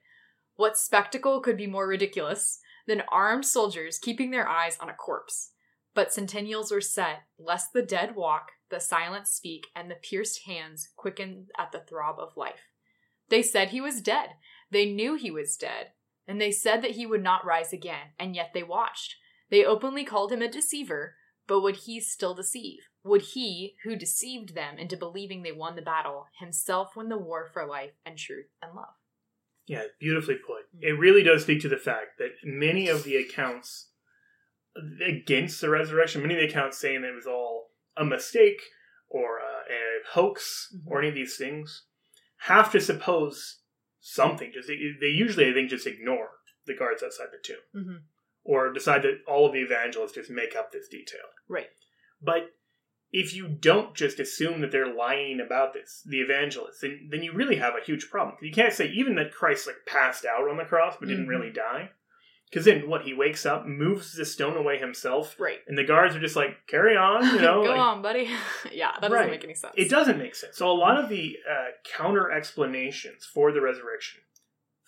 [0.56, 5.52] What spectacle could be more ridiculous than armed soldiers keeping their eyes on a corpse?
[5.94, 10.88] But centennials were set, lest the dead walk, the silent speak, and the pierced hands
[10.96, 12.69] quicken at the throb of life.
[13.30, 14.30] They said he was dead.
[14.70, 15.92] They knew he was dead
[16.30, 19.16] and they said that he would not rise again, and yet they watched.
[19.50, 21.16] They openly called him a deceiver,
[21.48, 22.78] but would he still deceive?
[23.02, 27.48] Would he, who deceived them into believing they won the battle, himself win the war
[27.52, 28.94] for life and truth and love?
[29.66, 30.66] Yeah, beautifully put.
[30.80, 33.88] It really does speak to the fact that many of the accounts
[35.04, 38.60] against the resurrection, many of the accounts saying that it was all a mistake
[39.08, 39.80] or a, a
[40.12, 40.86] hoax Mhm.
[40.86, 41.86] or any of these things,
[42.44, 43.60] have to suppose
[44.00, 44.50] something.
[44.54, 46.28] Just they usually, I think, just ignore
[46.66, 47.96] the guards outside the tomb, Mm-hmm.
[48.44, 51.20] or decide that all of the evangelists just make up this detail.
[51.48, 51.68] Right.
[52.22, 52.50] But
[53.12, 57.32] if you don't just assume that they're lying about this, the evangelists, then, then you
[57.32, 58.36] really have a huge problem.
[58.40, 61.30] You can't say even that Christ like passed out on the cross but didn't Mhm.
[61.30, 61.90] really die.
[62.50, 63.02] Because then what?
[63.02, 65.60] He wakes up, moves the stone away himself, Right.
[65.68, 67.62] and the guards are just like, "Carry on," you know.
[67.62, 68.28] Go like, on, buddy.
[68.72, 69.30] yeah, that doesn't Right.
[69.30, 69.74] make any sense.
[69.76, 70.56] It doesn't make sense.
[70.56, 74.20] So a lot of the uh, counter explanations for the resurrection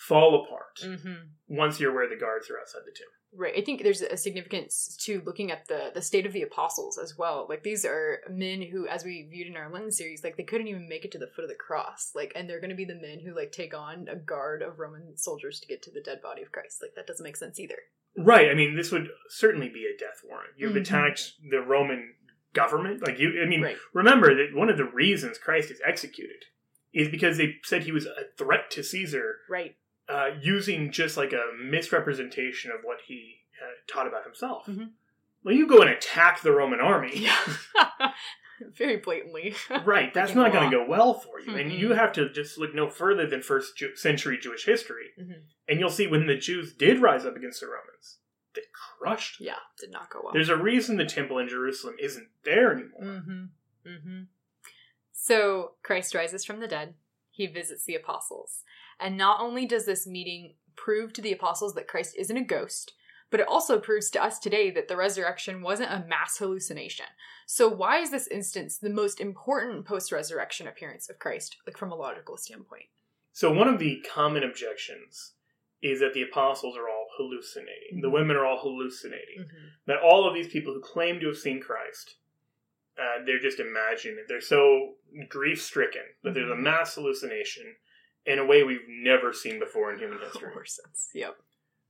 [0.09, 1.15] fall apart Mm-hmm.
[1.49, 3.07] once you're aware the guards are outside the tomb.
[3.35, 3.55] Right.
[3.57, 7.17] I think there's a significance to looking at the the state of the apostles as
[7.17, 7.47] well.
[7.49, 10.69] Like these are men who, as we viewed in our Lenten series, like they couldn't
[10.69, 12.13] even make it to the foot of the cross.
[12.15, 14.79] Like, and they're going to be the men who like take on a guard of
[14.79, 16.81] Roman soldiers to get to the dead body of Christ.
[16.83, 17.79] Like that doesn't make sense either.
[18.17, 18.51] Right.
[18.51, 20.53] I mean, this would certainly be a death warrant.
[20.59, 20.81] You've Mhm.
[20.83, 22.15] attacked the Roman
[22.53, 23.07] government.
[23.07, 23.77] Like you, I mean, Right.
[23.95, 26.45] remember that one of the reasons Christ is executed
[26.93, 29.77] is because they said he was a threat to Caesar, Right.
[30.09, 34.67] Uh, using just like a misrepresentation of what he uh, taught about himself.
[34.67, 34.91] Mhm.
[35.45, 37.13] Well, you go and attack the Roman army.
[37.15, 37.37] Yeah.
[38.77, 39.55] Very blatantly.
[39.85, 41.57] Right, that's not going to go well for you.
[41.57, 41.79] And Mhm.
[41.79, 45.11] you have to just look no further than first Jew- century Jewish history.
[45.21, 45.43] Mhm.
[45.69, 48.19] And you'll see when the Jews did rise up against the Romans,
[48.55, 48.63] they
[48.99, 49.47] crushed them.
[49.49, 50.33] yeah, did not go well.
[50.33, 53.03] There's a reason the temple in Jerusalem isn't there anymore.
[53.03, 53.45] Mm-hmm.
[53.89, 54.23] Mm-hmm.
[55.13, 56.95] So Christ rises from the dead.
[57.31, 58.63] He visits the apostles.
[59.03, 62.93] And not only does this meeting prove to the apostles that Christ isn't a ghost,
[63.31, 67.07] but it also proves to us today that the resurrection wasn't a mass hallucination.
[67.47, 71.97] So why is this instance the most important post-resurrection appearance of Christ, like from a
[71.97, 72.85] logical standpoint?
[73.33, 75.33] So, one of the common objections
[75.81, 78.03] is that the apostles are all hallucinating.
[78.03, 78.13] The Mhm.
[78.13, 79.41] women are all hallucinating.
[79.41, 79.67] Mm-hmm.
[79.87, 82.17] That all of these people who claim to have seen Christ,
[82.99, 84.29] uh, they're just imagining it.
[84.29, 84.97] They're so
[85.29, 86.61] grief stricken that there's a Mhm.
[86.63, 87.77] mass hallucination
[88.27, 90.51] in a way we've never seen before in human history.
[90.55, 91.09] More sense.
[91.15, 91.37] Yep.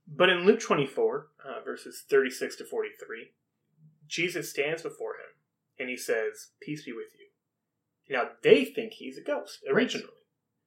[0.07, 3.31] But in Luke 24, uh, verses 36 to 43,
[4.07, 5.35] Jesus stands before him
[5.79, 8.15] and he says, Peace be with you.
[8.15, 10.09] Now, they think he's a ghost originally.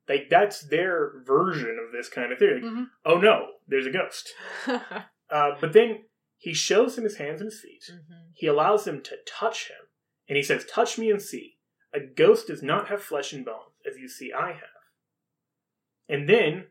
[0.08, 2.62] Like, that's their version of this kind of theory.
[2.62, 2.86] Mhm.
[3.04, 4.32] Oh no, there's a ghost.
[5.28, 6.04] Uh, but then
[6.38, 7.82] he shows him his hands and his feet.
[7.92, 8.28] Mhm.
[8.32, 9.88] He allows them to touch him.
[10.28, 11.58] And he says, Touch me and see.
[11.92, 14.75] A ghost does not have flesh and bones, as you see I have.
[16.08, 16.66] And then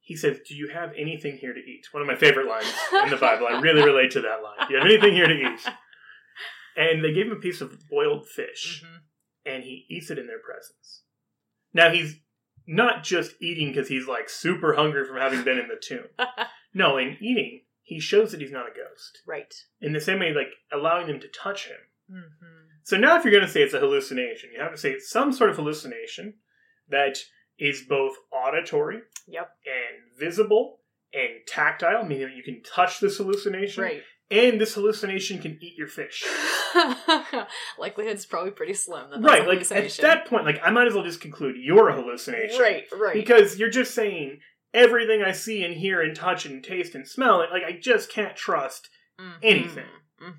[0.00, 1.86] he says, Do you have anything here to eat?
[1.92, 2.66] One of my favorite lines
[3.04, 3.46] in the Bible.
[3.48, 4.66] I really relate to that line.
[4.68, 5.60] Do you have anything here to eat?
[6.76, 9.00] And they gave him a piece of boiled fish, Mhm.
[9.44, 11.04] and he eats it in their presence.
[11.74, 12.20] Now, he's
[12.66, 16.08] not just eating because he's like super hungry from having been in the tomb.
[16.74, 19.20] No, in eating, he shows that he's not a ghost.
[19.26, 19.52] right.
[19.82, 21.76] In the same way, like allowing them to touch him.
[22.10, 22.68] Mm-hmm.
[22.82, 25.10] So now, if you're going to say it's a hallucination, you have to say it's
[25.10, 26.38] some sort of hallucination
[26.88, 27.18] that
[27.58, 29.50] is both auditory Yep.
[29.66, 30.80] and visible
[31.12, 34.02] and tactile, meaning that you can touch this hallucination, Right.
[34.30, 36.24] and this hallucination can eat your fish.
[37.78, 39.10] Likelihood's probably pretty slim.
[39.10, 41.94] That right, like at that point, like I might as well just conclude you're a
[41.94, 43.14] hallucination, Right, right.
[43.14, 44.40] Because you're just saying
[44.74, 48.36] everything I see and hear and touch and taste and smell, like I just can't
[48.36, 48.88] trust
[49.20, 49.34] Mhm.
[49.42, 49.88] anything.
[50.20, 50.34] Mhm.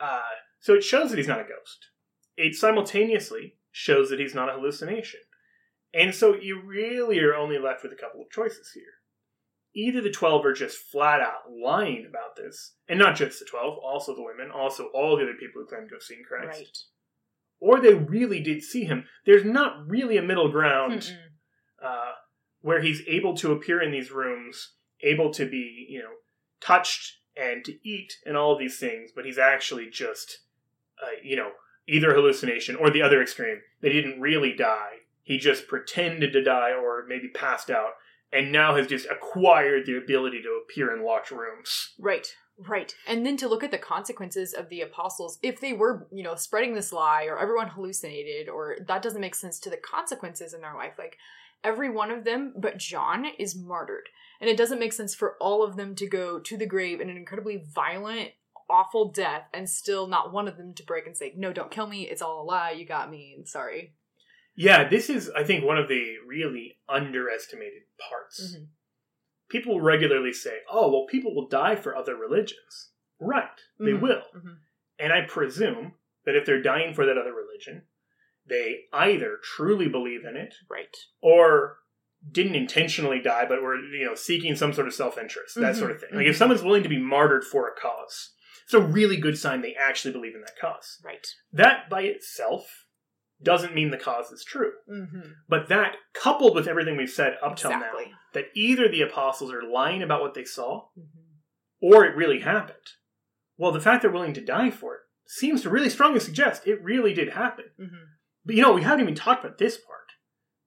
[0.00, 0.20] Uh,
[0.60, 1.88] so it shows that he's not a ghost.
[2.36, 5.20] It simultaneously shows that he's not a hallucination.
[5.94, 8.82] And so you really are only left with a couple of choices here.
[9.76, 13.78] Either the 12 are just flat out lying about this, and not just the 12,
[13.78, 16.78] also the women, also all the other people who claim to have seen Christ, Right.
[17.60, 19.06] or they really did see him.
[19.26, 21.12] There's not really a middle ground
[21.82, 22.12] uh,
[22.60, 26.12] where he's able to appear in these rooms, able to be, you know,
[26.60, 30.40] touched and to eat and all these things, but he's actually just,
[31.02, 31.50] uh, you know,
[31.88, 36.44] either a hallucination or the other extreme he didn't really die He just pretended to
[36.44, 37.94] die or maybe passed out
[38.30, 41.94] and now has just acquired the ability to appear in locked rooms.
[41.98, 42.26] Right.
[42.56, 42.94] Right.
[43.08, 46.36] And then to look at the consequences of the apostles, if they were, you know,
[46.36, 50.60] spreading this lie or everyone hallucinated or that doesn't make sense to the consequences in
[50.60, 50.92] their life.
[50.98, 51.16] Like
[51.64, 54.08] every one of them but John is martyred.
[54.40, 57.08] And it doesn't make sense for all of them to go to the grave in
[57.08, 58.30] an incredibly violent,
[58.68, 61.86] awful death and still not one of them to break and say, No, don't kill
[61.86, 62.02] me.
[62.02, 62.72] It's all a lie.
[62.72, 63.38] You got me.
[63.44, 63.94] Sorry.
[64.54, 68.56] Yeah, this is, I think, one of the really underestimated parts.
[68.56, 68.68] Mhm.
[69.48, 72.92] People regularly say, oh, well, people will die for other religions.
[73.20, 74.00] Right, they Mhm.
[74.00, 74.24] will.
[74.34, 74.58] Mhm.
[74.98, 77.86] And I presume that if they're dying for that other religion,
[78.46, 80.94] they either truly believe in it Right.
[81.20, 81.78] or
[82.30, 85.90] didn't intentionally die but were you know seeking some sort of self-interest that Mhm, sort
[85.90, 86.38] of thing like if mhm.
[86.38, 90.12] someone's willing to be martyred for a cause it's a really good sign they actually
[90.12, 91.26] believe in that cause Right.
[91.52, 92.83] that by itself
[93.42, 95.20] doesn't mean the cause is true Mm-hmm.
[95.48, 97.92] but that coupled with everything we've said up till now,
[98.32, 101.86] that either the apostles are lying about what they saw Mm-hmm.
[101.92, 102.76] or it really happened
[103.56, 106.82] well the fact they're willing to die for it seems to really strongly suggest it
[106.82, 108.04] really did happen Mm-hmm.
[108.44, 110.00] but you know we haven't even talked about this part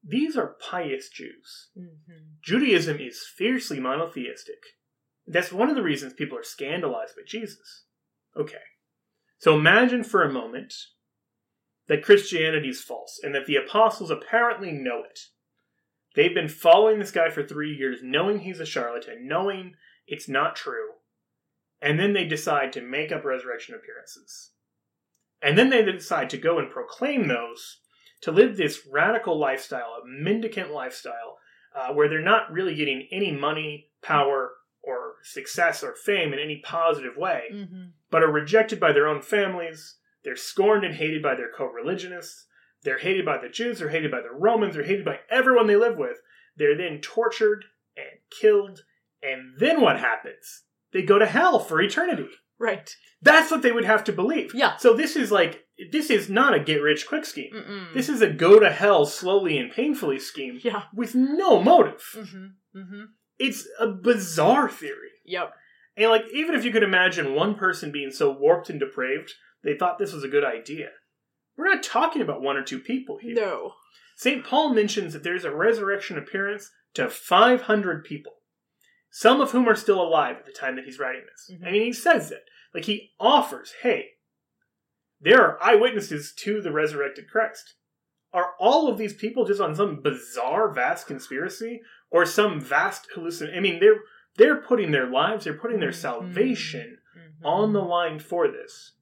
[0.04, 2.14] these are pious jews Mm-hmm.
[2.44, 4.60] Judaism is fiercely monotheistic.
[5.26, 7.84] That's one of the reasons people are scandalized by Jesus.
[8.40, 8.64] Okay.
[9.40, 10.74] So imagine for a moment
[11.88, 15.20] that Christianity is false and that the apostles apparently know it.
[16.16, 19.76] They've been following this guy for three years, knowing he's a charlatan, knowing
[20.08, 20.90] it's not true,
[21.82, 24.52] and then they decide to make up resurrection appearances.
[25.42, 27.78] And then they decide to go and proclaim those,
[28.22, 31.38] to live this radical lifestyle, a mendicant lifestyle,
[31.76, 36.62] uh, where they're not really getting any money, power, or success or fame in any
[36.66, 37.84] positive way, Mm-hmm.
[38.10, 39.97] but are rejected by their own families.
[40.28, 42.48] They're scorned and hated by their co religionists.
[42.84, 45.78] They're hated by the Jews, they're hated by the Romans, they're hated by everyone they
[45.78, 46.18] live with.
[46.58, 47.64] They're then tortured
[47.96, 48.82] and killed.
[49.24, 50.64] And then what happens?
[50.92, 52.28] They go to hell for eternity.
[52.60, 52.94] Right.
[53.22, 54.54] That's what they would have to believe.
[54.54, 54.76] Yeah.
[54.76, 57.54] So this is like, this is not a get rich quick scheme.
[57.54, 57.94] Mm-mm.
[57.94, 60.84] This is a go to hell slowly and painfully scheme yeah.
[60.94, 62.04] with no motive.
[62.14, 62.78] Mm-hmm.
[62.78, 63.04] Mm-hmm.
[63.40, 65.12] It's a bizarre theory.
[65.26, 65.54] Yep.
[65.96, 69.32] And like, even if you could imagine one person being so warped and depraved,
[69.64, 70.90] they thought this was a good idea.
[71.58, 73.34] We're not talking about one or two people here.
[73.36, 73.74] No.
[74.16, 74.44] St.
[74.46, 78.34] Paul mentions that there's a resurrection appearance to 500 people,
[79.10, 81.52] some of whom are still alive at the time that he's writing this.
[81.56, 81.68] Mhm.
[81.68, 82.44] I mean, he says that.
[82.74, 84.12] Like, he offers, hey,
[85.20, 87.76] there are eyewitnesses to the resurrected Christ.
[88.34, 93.58] Are all of these people just on some bizarre, vast conspiracy or some vast hallucination?
[93.58, 94.02] I mean, they're
[94.36, 95.96] they're putting their lives, they're putting their Mhm.
[95.96, 97.44] salvation Mhm.
[97.44, 98.94] on the line for this,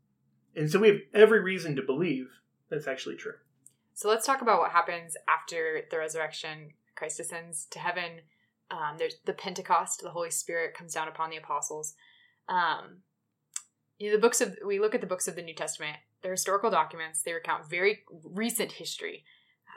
[0.55, 2.27] and so we have every reason to believe
[2.69, 3.35] that's actually true.
[3.93, 6.71] So let's talk about what happens after the resurrection.
[6.95, 8.21] Christ ascends to heaven.
[8.71, 10.01] Um, there's the Pentecost.
[10.01, 11.93] The Holy Spirit comes down upon the apostles.
[12.49, 13.03] Um,
[13.97, 15.97] you know, the books of we look at the books of the New Testament.
[16.21, 17.21] They're historical documents.
[17.21, 19.23] They recount very recent history.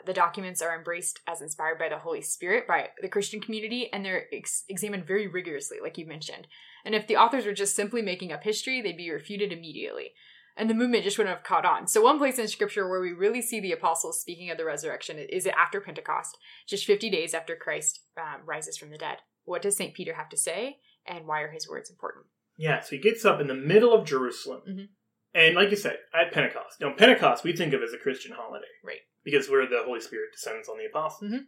[0.07, 4.05] The documents are embraced as inspired by the Holy Spirit by the Christian community, and
[4.05, 6.47] they're ex- examined very rigorously, like you mentioned.
[6.85, 10.13] And if the authors were just simply making up history, they'd be refuted immediately
[10.59, 11.87] and the movement just wouldn't have caught on.
[11.87, 15.19] So one place in scripture where we really see the apostles speaking of the resurrection
[15.19, 19.19] is after Pentecost, just 50 days after Christ um, rises from the dead.
[19.45, 19.95] What does St.
[19.95, 22.27] Peter have to say, and why are his words important?
[22.57, 24.63] Yeah, so he gets up in the middle of Jerusalem.
[24.69, 24.89] Mhm.
[25.33, 26.81] And like you said, at Pentecost.
[26.81, 28.67] Now, Pentecost we think of as a Christian holiday.
[28.83, 29.03] Right.
[29.23, 31.31] Because where the Holy Spirit descends on the apostles.
[31.31, 31.47] Mhm.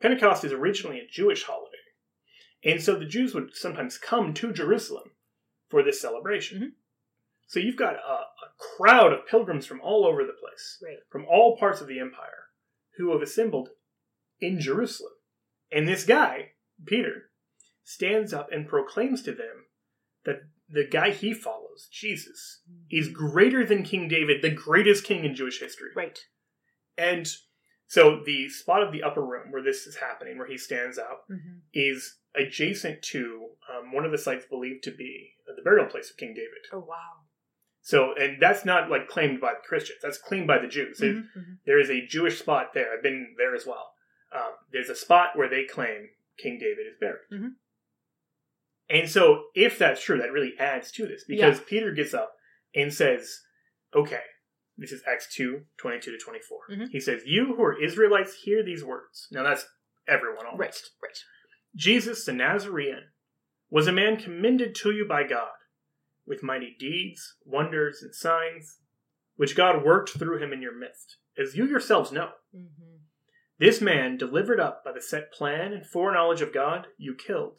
[0.00, 1.76] Pentecost is originally a Jewish holiday.
[2.64, 5.12] And so the Jews would sometimes come to Jerusalem
[5.68, 6.60] for this celebration.
[6.60, 6.72] Mhm.
[7.46, 8.26] So you've got a
[8.76, 10.98] crowd of pilgrims from all over the place, Right.
[11.10, 12.48] from all parts of the empire,
[12.96, 13.70] who have assembled
[14.40, 15.12] in Jerusalem.
[15.72, 16.52] And this guy,
[16.86, 17.30] Peter,
[17.84, 19.66] stands up and proclaims to them
[20.24, 25.34] that the guy he follows, Jesus, is greater than King David, the greatest king in
[25.34, 25.90] Jewish history.
[25.96, 26.18] Right.
[26.96, 27.26] And
[27.86, 31.28] so the spot of the upper room where this is happening, where he stands out,
[31.30, 31.58] Mm-hmm.
[31.72, 36.16] is adjacent to um, one of the sites believed to be the burial place of
[36.16, 36.66] King David.
[36.72, 37.24] Oh, wow.
[37.90, 41.00] So, and that's not like claimed by the Christians, that's claimed by the Jews.
[41.00, 41.58] Mhm, mhm.
[41.66, 42.92] there is a Jewish spot there.
[42.92, 43.92] I've been there as well.
[44.32, 47.28] Um, there's a spot where they claim King David is buried.
[47.32, 47.56] Mhm.
[48.88, 52.36] And so, if that's true, that really adds to this because Peter gets up
[52.76, 53.42] and says,
[53.92, 54.22] okay,
[54.78, 56.68] this is Acts 2 22 to 24.
[56.68, 56.90] Mhm.
[56.90, 59.26] He says, You who are Israelites, hear these words.
[59.32, 59.66] Now, that's
[60.06, 60.60] everyone almost.
[60.60, 61.08] Right.
[61.08, 61.18] Right.
[61.74, 63.10] Jesus the Nazarene
[63.68, 65.50] was a man commended to you by God
[66.30, 68.78] with mighty deeds, wonders, and signs,
[69.34, 72.28] which God worked through him in your midst, as you yourselves know.
[72.56, 72.98] Mm-hmm.
[73.58, 77.56] This man, delivered up by the set plan and foreknowledge of God, you killed,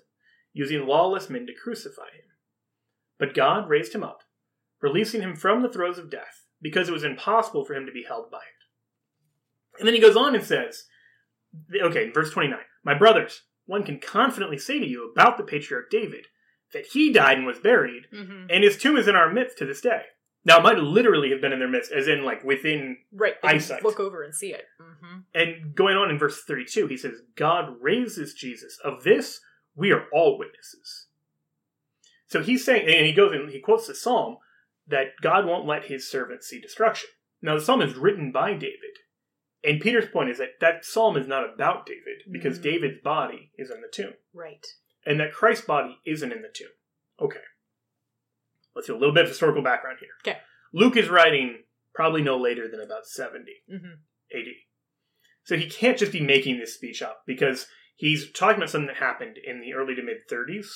[0.53, 2.31] using lawless men to crucify him.
[3.19, 4.21] But God raised him up,
[4.81, 8.05] releasing him from the throes of death, because it was impossible for him to be
[8.07, 9.79] held by it.
[9.79, 10.85] And then he goes on and says,
[11.83, 16.27] okay, verse 29, My brothers, one can confidently say to you about the patriarch David
[16.73, 18.47] that he died and was buried, Mm-hmm.
[18.49, 20.03] and his tomb is in our midst to this day.
[20.43, 23.35] Now, it might literally have been in their midst, as in, like, within Right.
[23.43, 23.83] Eyesight.
[23.83, 24.65] Look over and see it.
[24.81, 25.19] Mm-hmm.
[25.35, 28.79] And going on in verse 32, he says, God raises Jesus.
[28.83, 29.39] Of this,
[29.75, 31.05] we are all witnesses.
[32.27, 34.37] So he's saying, and he goes and he quotes the psalm
[34.87, 37.09] that God won't let his servants see destruction.
[37.41, 38.97] Now, the psalm is written by David.
[39.63, 42.63] And Peter's point is that that psalm is not about David because Mhm.
[42.63, 44.65] David's body is in the tomb Right.
[45.05, 46.69] And that Christ's body isn't in the tomb.
[47.21, 47.39] Okay.
[48.75, 50.09] Let's do a little bit of historical background here.
[50.25, 50.39] Okay.
[50.73, 53.43] Luke is writing probably no later than about 70.
[53.71, 53.93] Mm-hmm.
[54.33, 54.45] AD.
[55.43, 58.97] So he can't just be making this speech up because he's talking about something that
[58.97, 60.67] happened in the early to mid 30s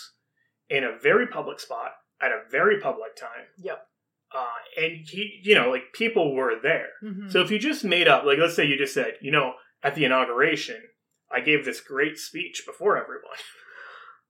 [0.69, 3.45] in a very public spot at a very public time.
[3.57, 3.87] Yep.
[4.35, 6.89] Uh, and he, you know, like people were there.
[7.03, 7.29] Mm-hmm.
[7.29, 9.53] So if you just made up, like let's say you just said, you know,
[9.83, 10.81] at the inauguration,
[11.31, 13.37] I gave this great speech before everyone.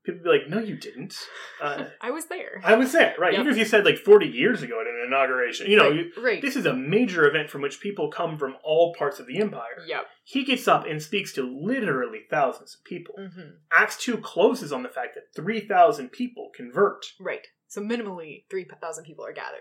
[0.06, 1.16] People be like, no, you didn't.
[1.62, 2.62] Uh, I was there.
[2.64, 3.34] I was there, right?
[3.34, 3.42] Yep.
[3.42, 5.96] Even if you said like 40 years ago at an inauguration, you know, right.
[5.96, 6.42] you, right.
[6.42, 9.84] this is a major event from which people come from all parts of the empire.
[9.88, 10.06] Yep.
[10.24, 13.16] He gets up and speaks to literally thousands of people.
[13.20, 13.50] Mm-hmm.
[13.72, 17.06] Acts 2 closes on the fact that 3,000 people convert.
[17.20, 17.48] Right.
[17.68, 19.60] So minimally three thousand people are gathered.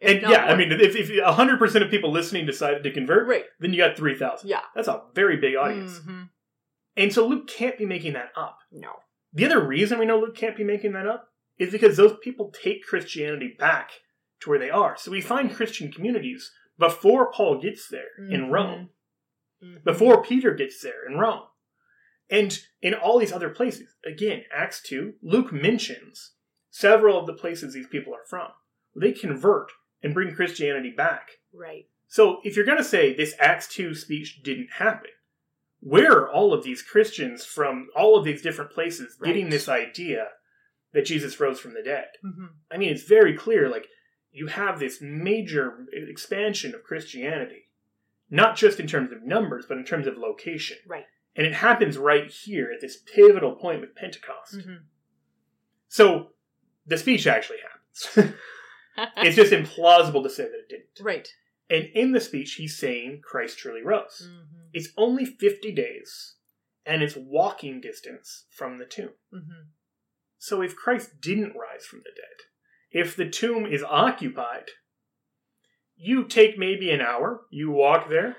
[0.00, 3.44] If And yeah, I mean, if, if 100% of people listening decided to convert, right.
[3.60, 4.48] then you got 3,000.
[4.48, 4.60] Yeah.
[4.74, 6.00] That's a very big audience.
[6.00, 6.28] Mhm.
[6.96, 8.58] And so Luke can't be making that up.
[8.70, 8.90] No.
[9.34, 11.28] The other reason we know Luke can't be making that up
[11.58, 13.90] is because those people take Christianity back
[14.40, 14.96] to where they are.
[14.96, 18.50] So we find Christian communities before Paul gets there in Mhm.
[18.50, 18.90] Rome.
[19.62, 19.84] Mhm.
[19.84, 21.46] before Peter gets there in Rome.
[22.30, 26.34] And in all these other places, again, Acts 2, Luke mentions
[26.70, 28.52] several of the places these people are from.
[28.96, 29.70] They convert
[30.02, 31.38] and bring Christianity back.
[31.52, 31.88] Right.
[32.06, 35.10] So if you're going to say this Acts 2 speech didn't happen,
[35.84, 40.28] where are all of these Christians from all of these different places getting this idea
[40.94, 42.06] that Jesus rose from the dead?
[42.24, 42.46] Mm-hmm.
[42.72, 43.68] I mean, it's very clear.
[43.68, 43.86] Like,
[44.32, 47.68] you have this major expansion of Christianity,
[48.30, 50.78] not just in terms of numbers, but in terms of location.
[50.88, 51.04] Right.
[51.36, 54.56] And it happens right here at this pivotal point with Pentecost.
[54.56, 54.84] Mm-hmm.
[55.88, 56.28] So,
[56.86, 58.34] the speech actually happens.
[59.18, 61.04] it's just implausible to say that it didn't.
[61.04, 61.28] right.
[61.70, 64.28] And in the speech, he's saying Christ truly rose.
[64.28, 64.68] Mm-hmm.
[64.72, 66.34] It's only 50 days,
[66.84, 69.10] and it's walking distance from the tomb.
[69.32, 69.68] Mm-hmm.
[70.38, 74.68] So if Christ didn't rise from the dead, if the tomb is occupied,
[75.96, 78.36] you take maybe an hour, you walk there,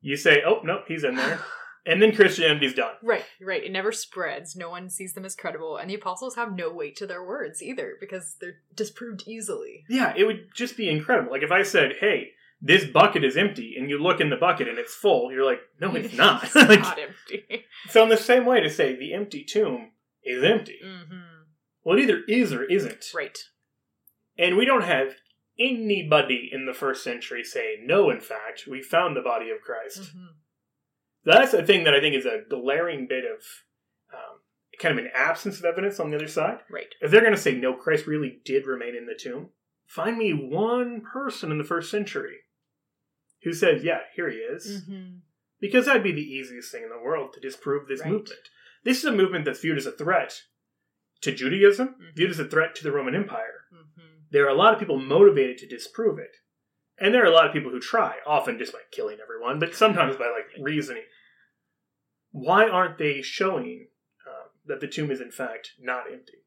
[0.00, 1.40] you say, oh, no, he's in there,
[1.86, 2.94] and then Christianity's done.
[3.02, 3.64] Right, right.
[3.64, 4.54] It never spreads.
[4.54, 5.76] No one sees them as credible.
[5.76, 9.84] And the apostles have no weight to their words either because they're disproved easily.
[9.88, 11.32] Yeah, it would just be incredible.
[11.32, 12.30] Like if I said, hey,
[12.64, 15.60] this bucket is empty, and you look in the bucket and it's full, you're like,
[15.80, 16.44] no, it's not.
[16.44, 17.64] it's Like, not empty.
[17.90, 19.90] so in the same way to say the empty tomb
[20.22, 20.78] is empty.
[20.84, 21.16] Mm-hmm.
[21.84, 23.06] Well, it either is or isn't.
[23.12, 23.36] Right.
[24.38, 25.16] And we don't have
[25.58, 30.10] anybody in the first century saying, no, in fact, we found the body of Christ.
[30.10, 30.26] Mm-hmm.
[31.24, 33.40] That's a thing that I think is a glaring bit of
[34.14, 34.38] um,
[34.80, 36.58] kind of an absence of evidence on the other side.
[36.70, 36.94] Right.
[37.00, 39.48] If they're going to say, no, Christ really did remain in the tomb,
[39.86, 42.38] find me one person in the first century
[43.44, 44.82] who says, yeah, here he is.
[44.82, 45.16] Mm-hmm.
[45.60, 48.10] Because that'd be the easiest thing in the world to disprove this Right.
[48.10, 48.48] movement.
[48.84, 50.42] This is a movement that's viewed as a threat
[51.20, 52.16] to Judaism, Mhm.
[52.16, 53.66] viewed as a threat to the Roman Empire.
[53.72, 54.00] Mm-hmm.
[54.30, 56.36] There are a lot of people motivated to disprove it.
[56.98, 59.74] And there are a lot of people who try, often just by killing everyone, but
[59.74, 61.04] sometimes by like reasoning.
[62.30, 63.88] Why aren't they showing
[64.26, 66.44] um, that the tomb is in fact not empty?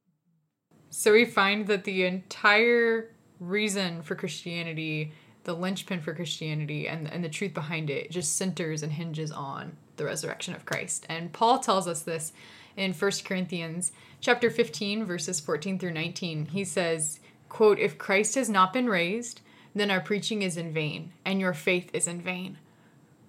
[0.90, 5.14] So we find that the entire reason for Christianity,
[5.46, 9.78] the linchpin for Christianity, and, and the truth behind it just centers and hinges on
[9.96, 11.06] the resurrection of Christ.
[11.08, 12.34] And Paul tells us this
[12.76, 16.48] in 1 Corinthians chapter 15, verses 14 through 19.
[16.48, 19.42] He says, quote, If Christ has not been raised,
[19.74, 22.58] then our preaching is in vain, and your faith is in vain.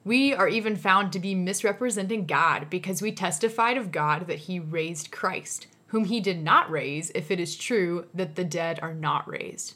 [0.04, 4.60] We are even found to be misrepresenting God because we testified of God that he
[4.60, 8.94] raised Christ, whom he did not raise, if it is true that the dead are
[8.94, 9.74] not raised.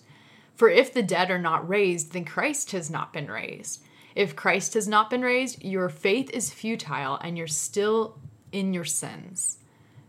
[0.60, 3.82] For if the dead are not raised, then Christ has not been raised.
[4.14, 8.18] If Christ has not been raised, your faith is futile and you're still
[8.52, 9.56] in your sins.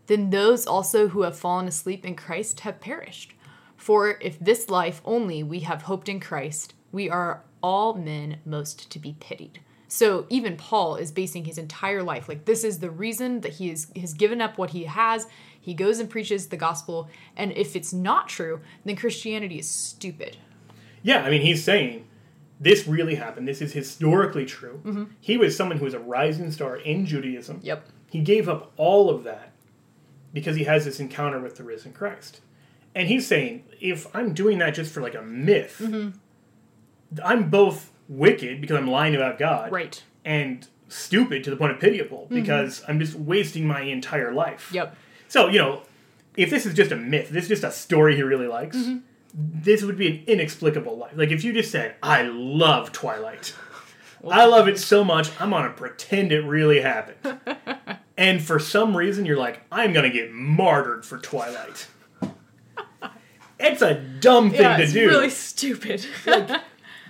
[0.07, 3.33] Then those also who have fallen asleep in Christ have perished.
[3.77, 8.91] For if this life only we have hoped in Christ, we are all men most
[8.91, 9.61] to be pitied.
[9.91, 13.71] So even Paul is basing his entire life like this is the reason that he
[13.71, 15.27] is has given up what he has.
[15.59, 20.37] He goes and preaches the gospel, and if it's not true, then Christianity is stupid.
[21.03, 22.07] Yeah, I mean, he's saying
[22.57, 23.49] this really happened.
[23.49, 24.79] This is historically true.
[24.85, 25.03] Mm-hmm.
[25.19, 27.59] He was someone who was a rising star in Judaism.
[27.61, 27.85] Yep.
[28.09, 29.51] He gave up all of that
[30.31, 32.39] because he has this encounter with the risen Christ.
[32.95, 36.17] And he's saying, if I'm doing that just for like a myth, mm-hmm.
[37.25, 40.03] I'm both wicked because I'm lying about God Right.
[40.25, 42.35] and stupid to the point of pitiable mm-hmm.
[42.35, 44.69] because I'm just wasting my entire life.
[44.73, 44.95] Yep.
[45.29, 45.83] So, you know,
[46.35, 48.97] if this is just a myth, this is just a story he really likes, mm-hmm.
[49.33, 51.13] this would be an inexplicable life.
[51.15, 53.55] Like if you just said, I love Twilight.
[54.29, 57.39] I love it so much, I'm gonna pretend it really happened.
[58.17, 61.87] and for some reason you're like, I'm gonna get martyred for Twilight.
[63.63, 65.07] It's a dumb thing Yeah, to it's do.
[65.07, 66.03] really stupid.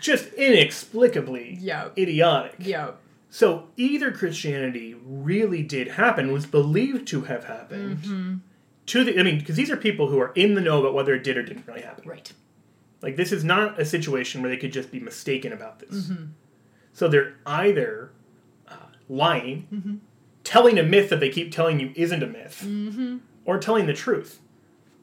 [0.01, 1.97] Just inexplicably Yep.
[1.97, 2.55] idiotic.
[2.59, 2.99] yep.
[3.29, 7.99] So either Christianity really did happen, was believed to have happened.
[7.99, 8.35] Mm-hmm.
[8.87, 11.13] To the, I mean, because these are people who are in the know about whether
[11.13, 12.03] it did or didn't really happen.
[12.09, 12.29] Right.
[13.01, 16.07] Like this is not a situation where they could just be mistaken about this.
[16.09, 16.25] Mm-hmm.
[16.93, 18.11] So they're either
[18.67, 18.75] uh,
[19.07, 19.95] lying, Mm-hmm.
[20.43, 23.17] telling a myth that they keep telling you isn't a myth, Mm-hmm.
[23.45, 24.39] or telling the truth.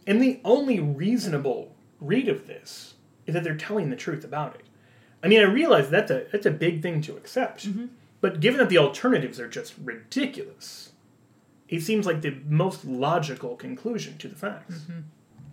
[0.07, 2.95] And the only reasonable read of this
[3.27, 4.65] is that they're telling the truth about it.
[5.23, 7.87] I mean, I realize that's a that's a big thing to accept, Mm-hmm.
[8.21, 10.93] but given that the alternatives are just ridiculous,
[11.69, 14.75] it seems like the most logical conclusion to the facts.
[14.77, 15.01] Mm-hmm.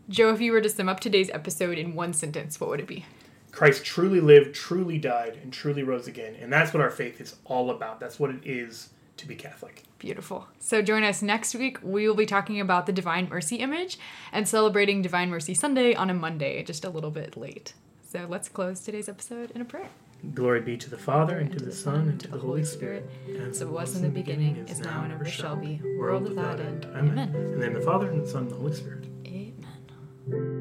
[0.09, 2.88] Joe, if you were to sum up today's episode in one sentence, what would it
[2.88, 3.05] be?
[3.51, 7.36] Christ truly lived, truly died, and truly rose again, and that's what our faith is
[7.45, 7.99] all about.
[7.99, 9.84] That's what it is to be Catholic.
[9.97, 10.47] Beautiful.
[10.59, 11.80] So join us next week.
[11.82, 13.97] We will be talking about the Divine Mercy image
[14.32, 17.74] and celebrating Divine Mercy Sunday on a Monday, just a little bit late.
[18.16, 19.89] So let's close today's episode in a prayer.
[20.34, 23.09] Glory be to the Father, and to the Son, and to the Holy Spirit,
[23.49, 26.86] as it was in the beginning, is now, and ever shall be, world without end.
[26.95, 27.36] Amen.
[27.36, 29.03] In the name of the Father, and the Son, and the Holy Spirit.
[29.26, 30.55] Amen.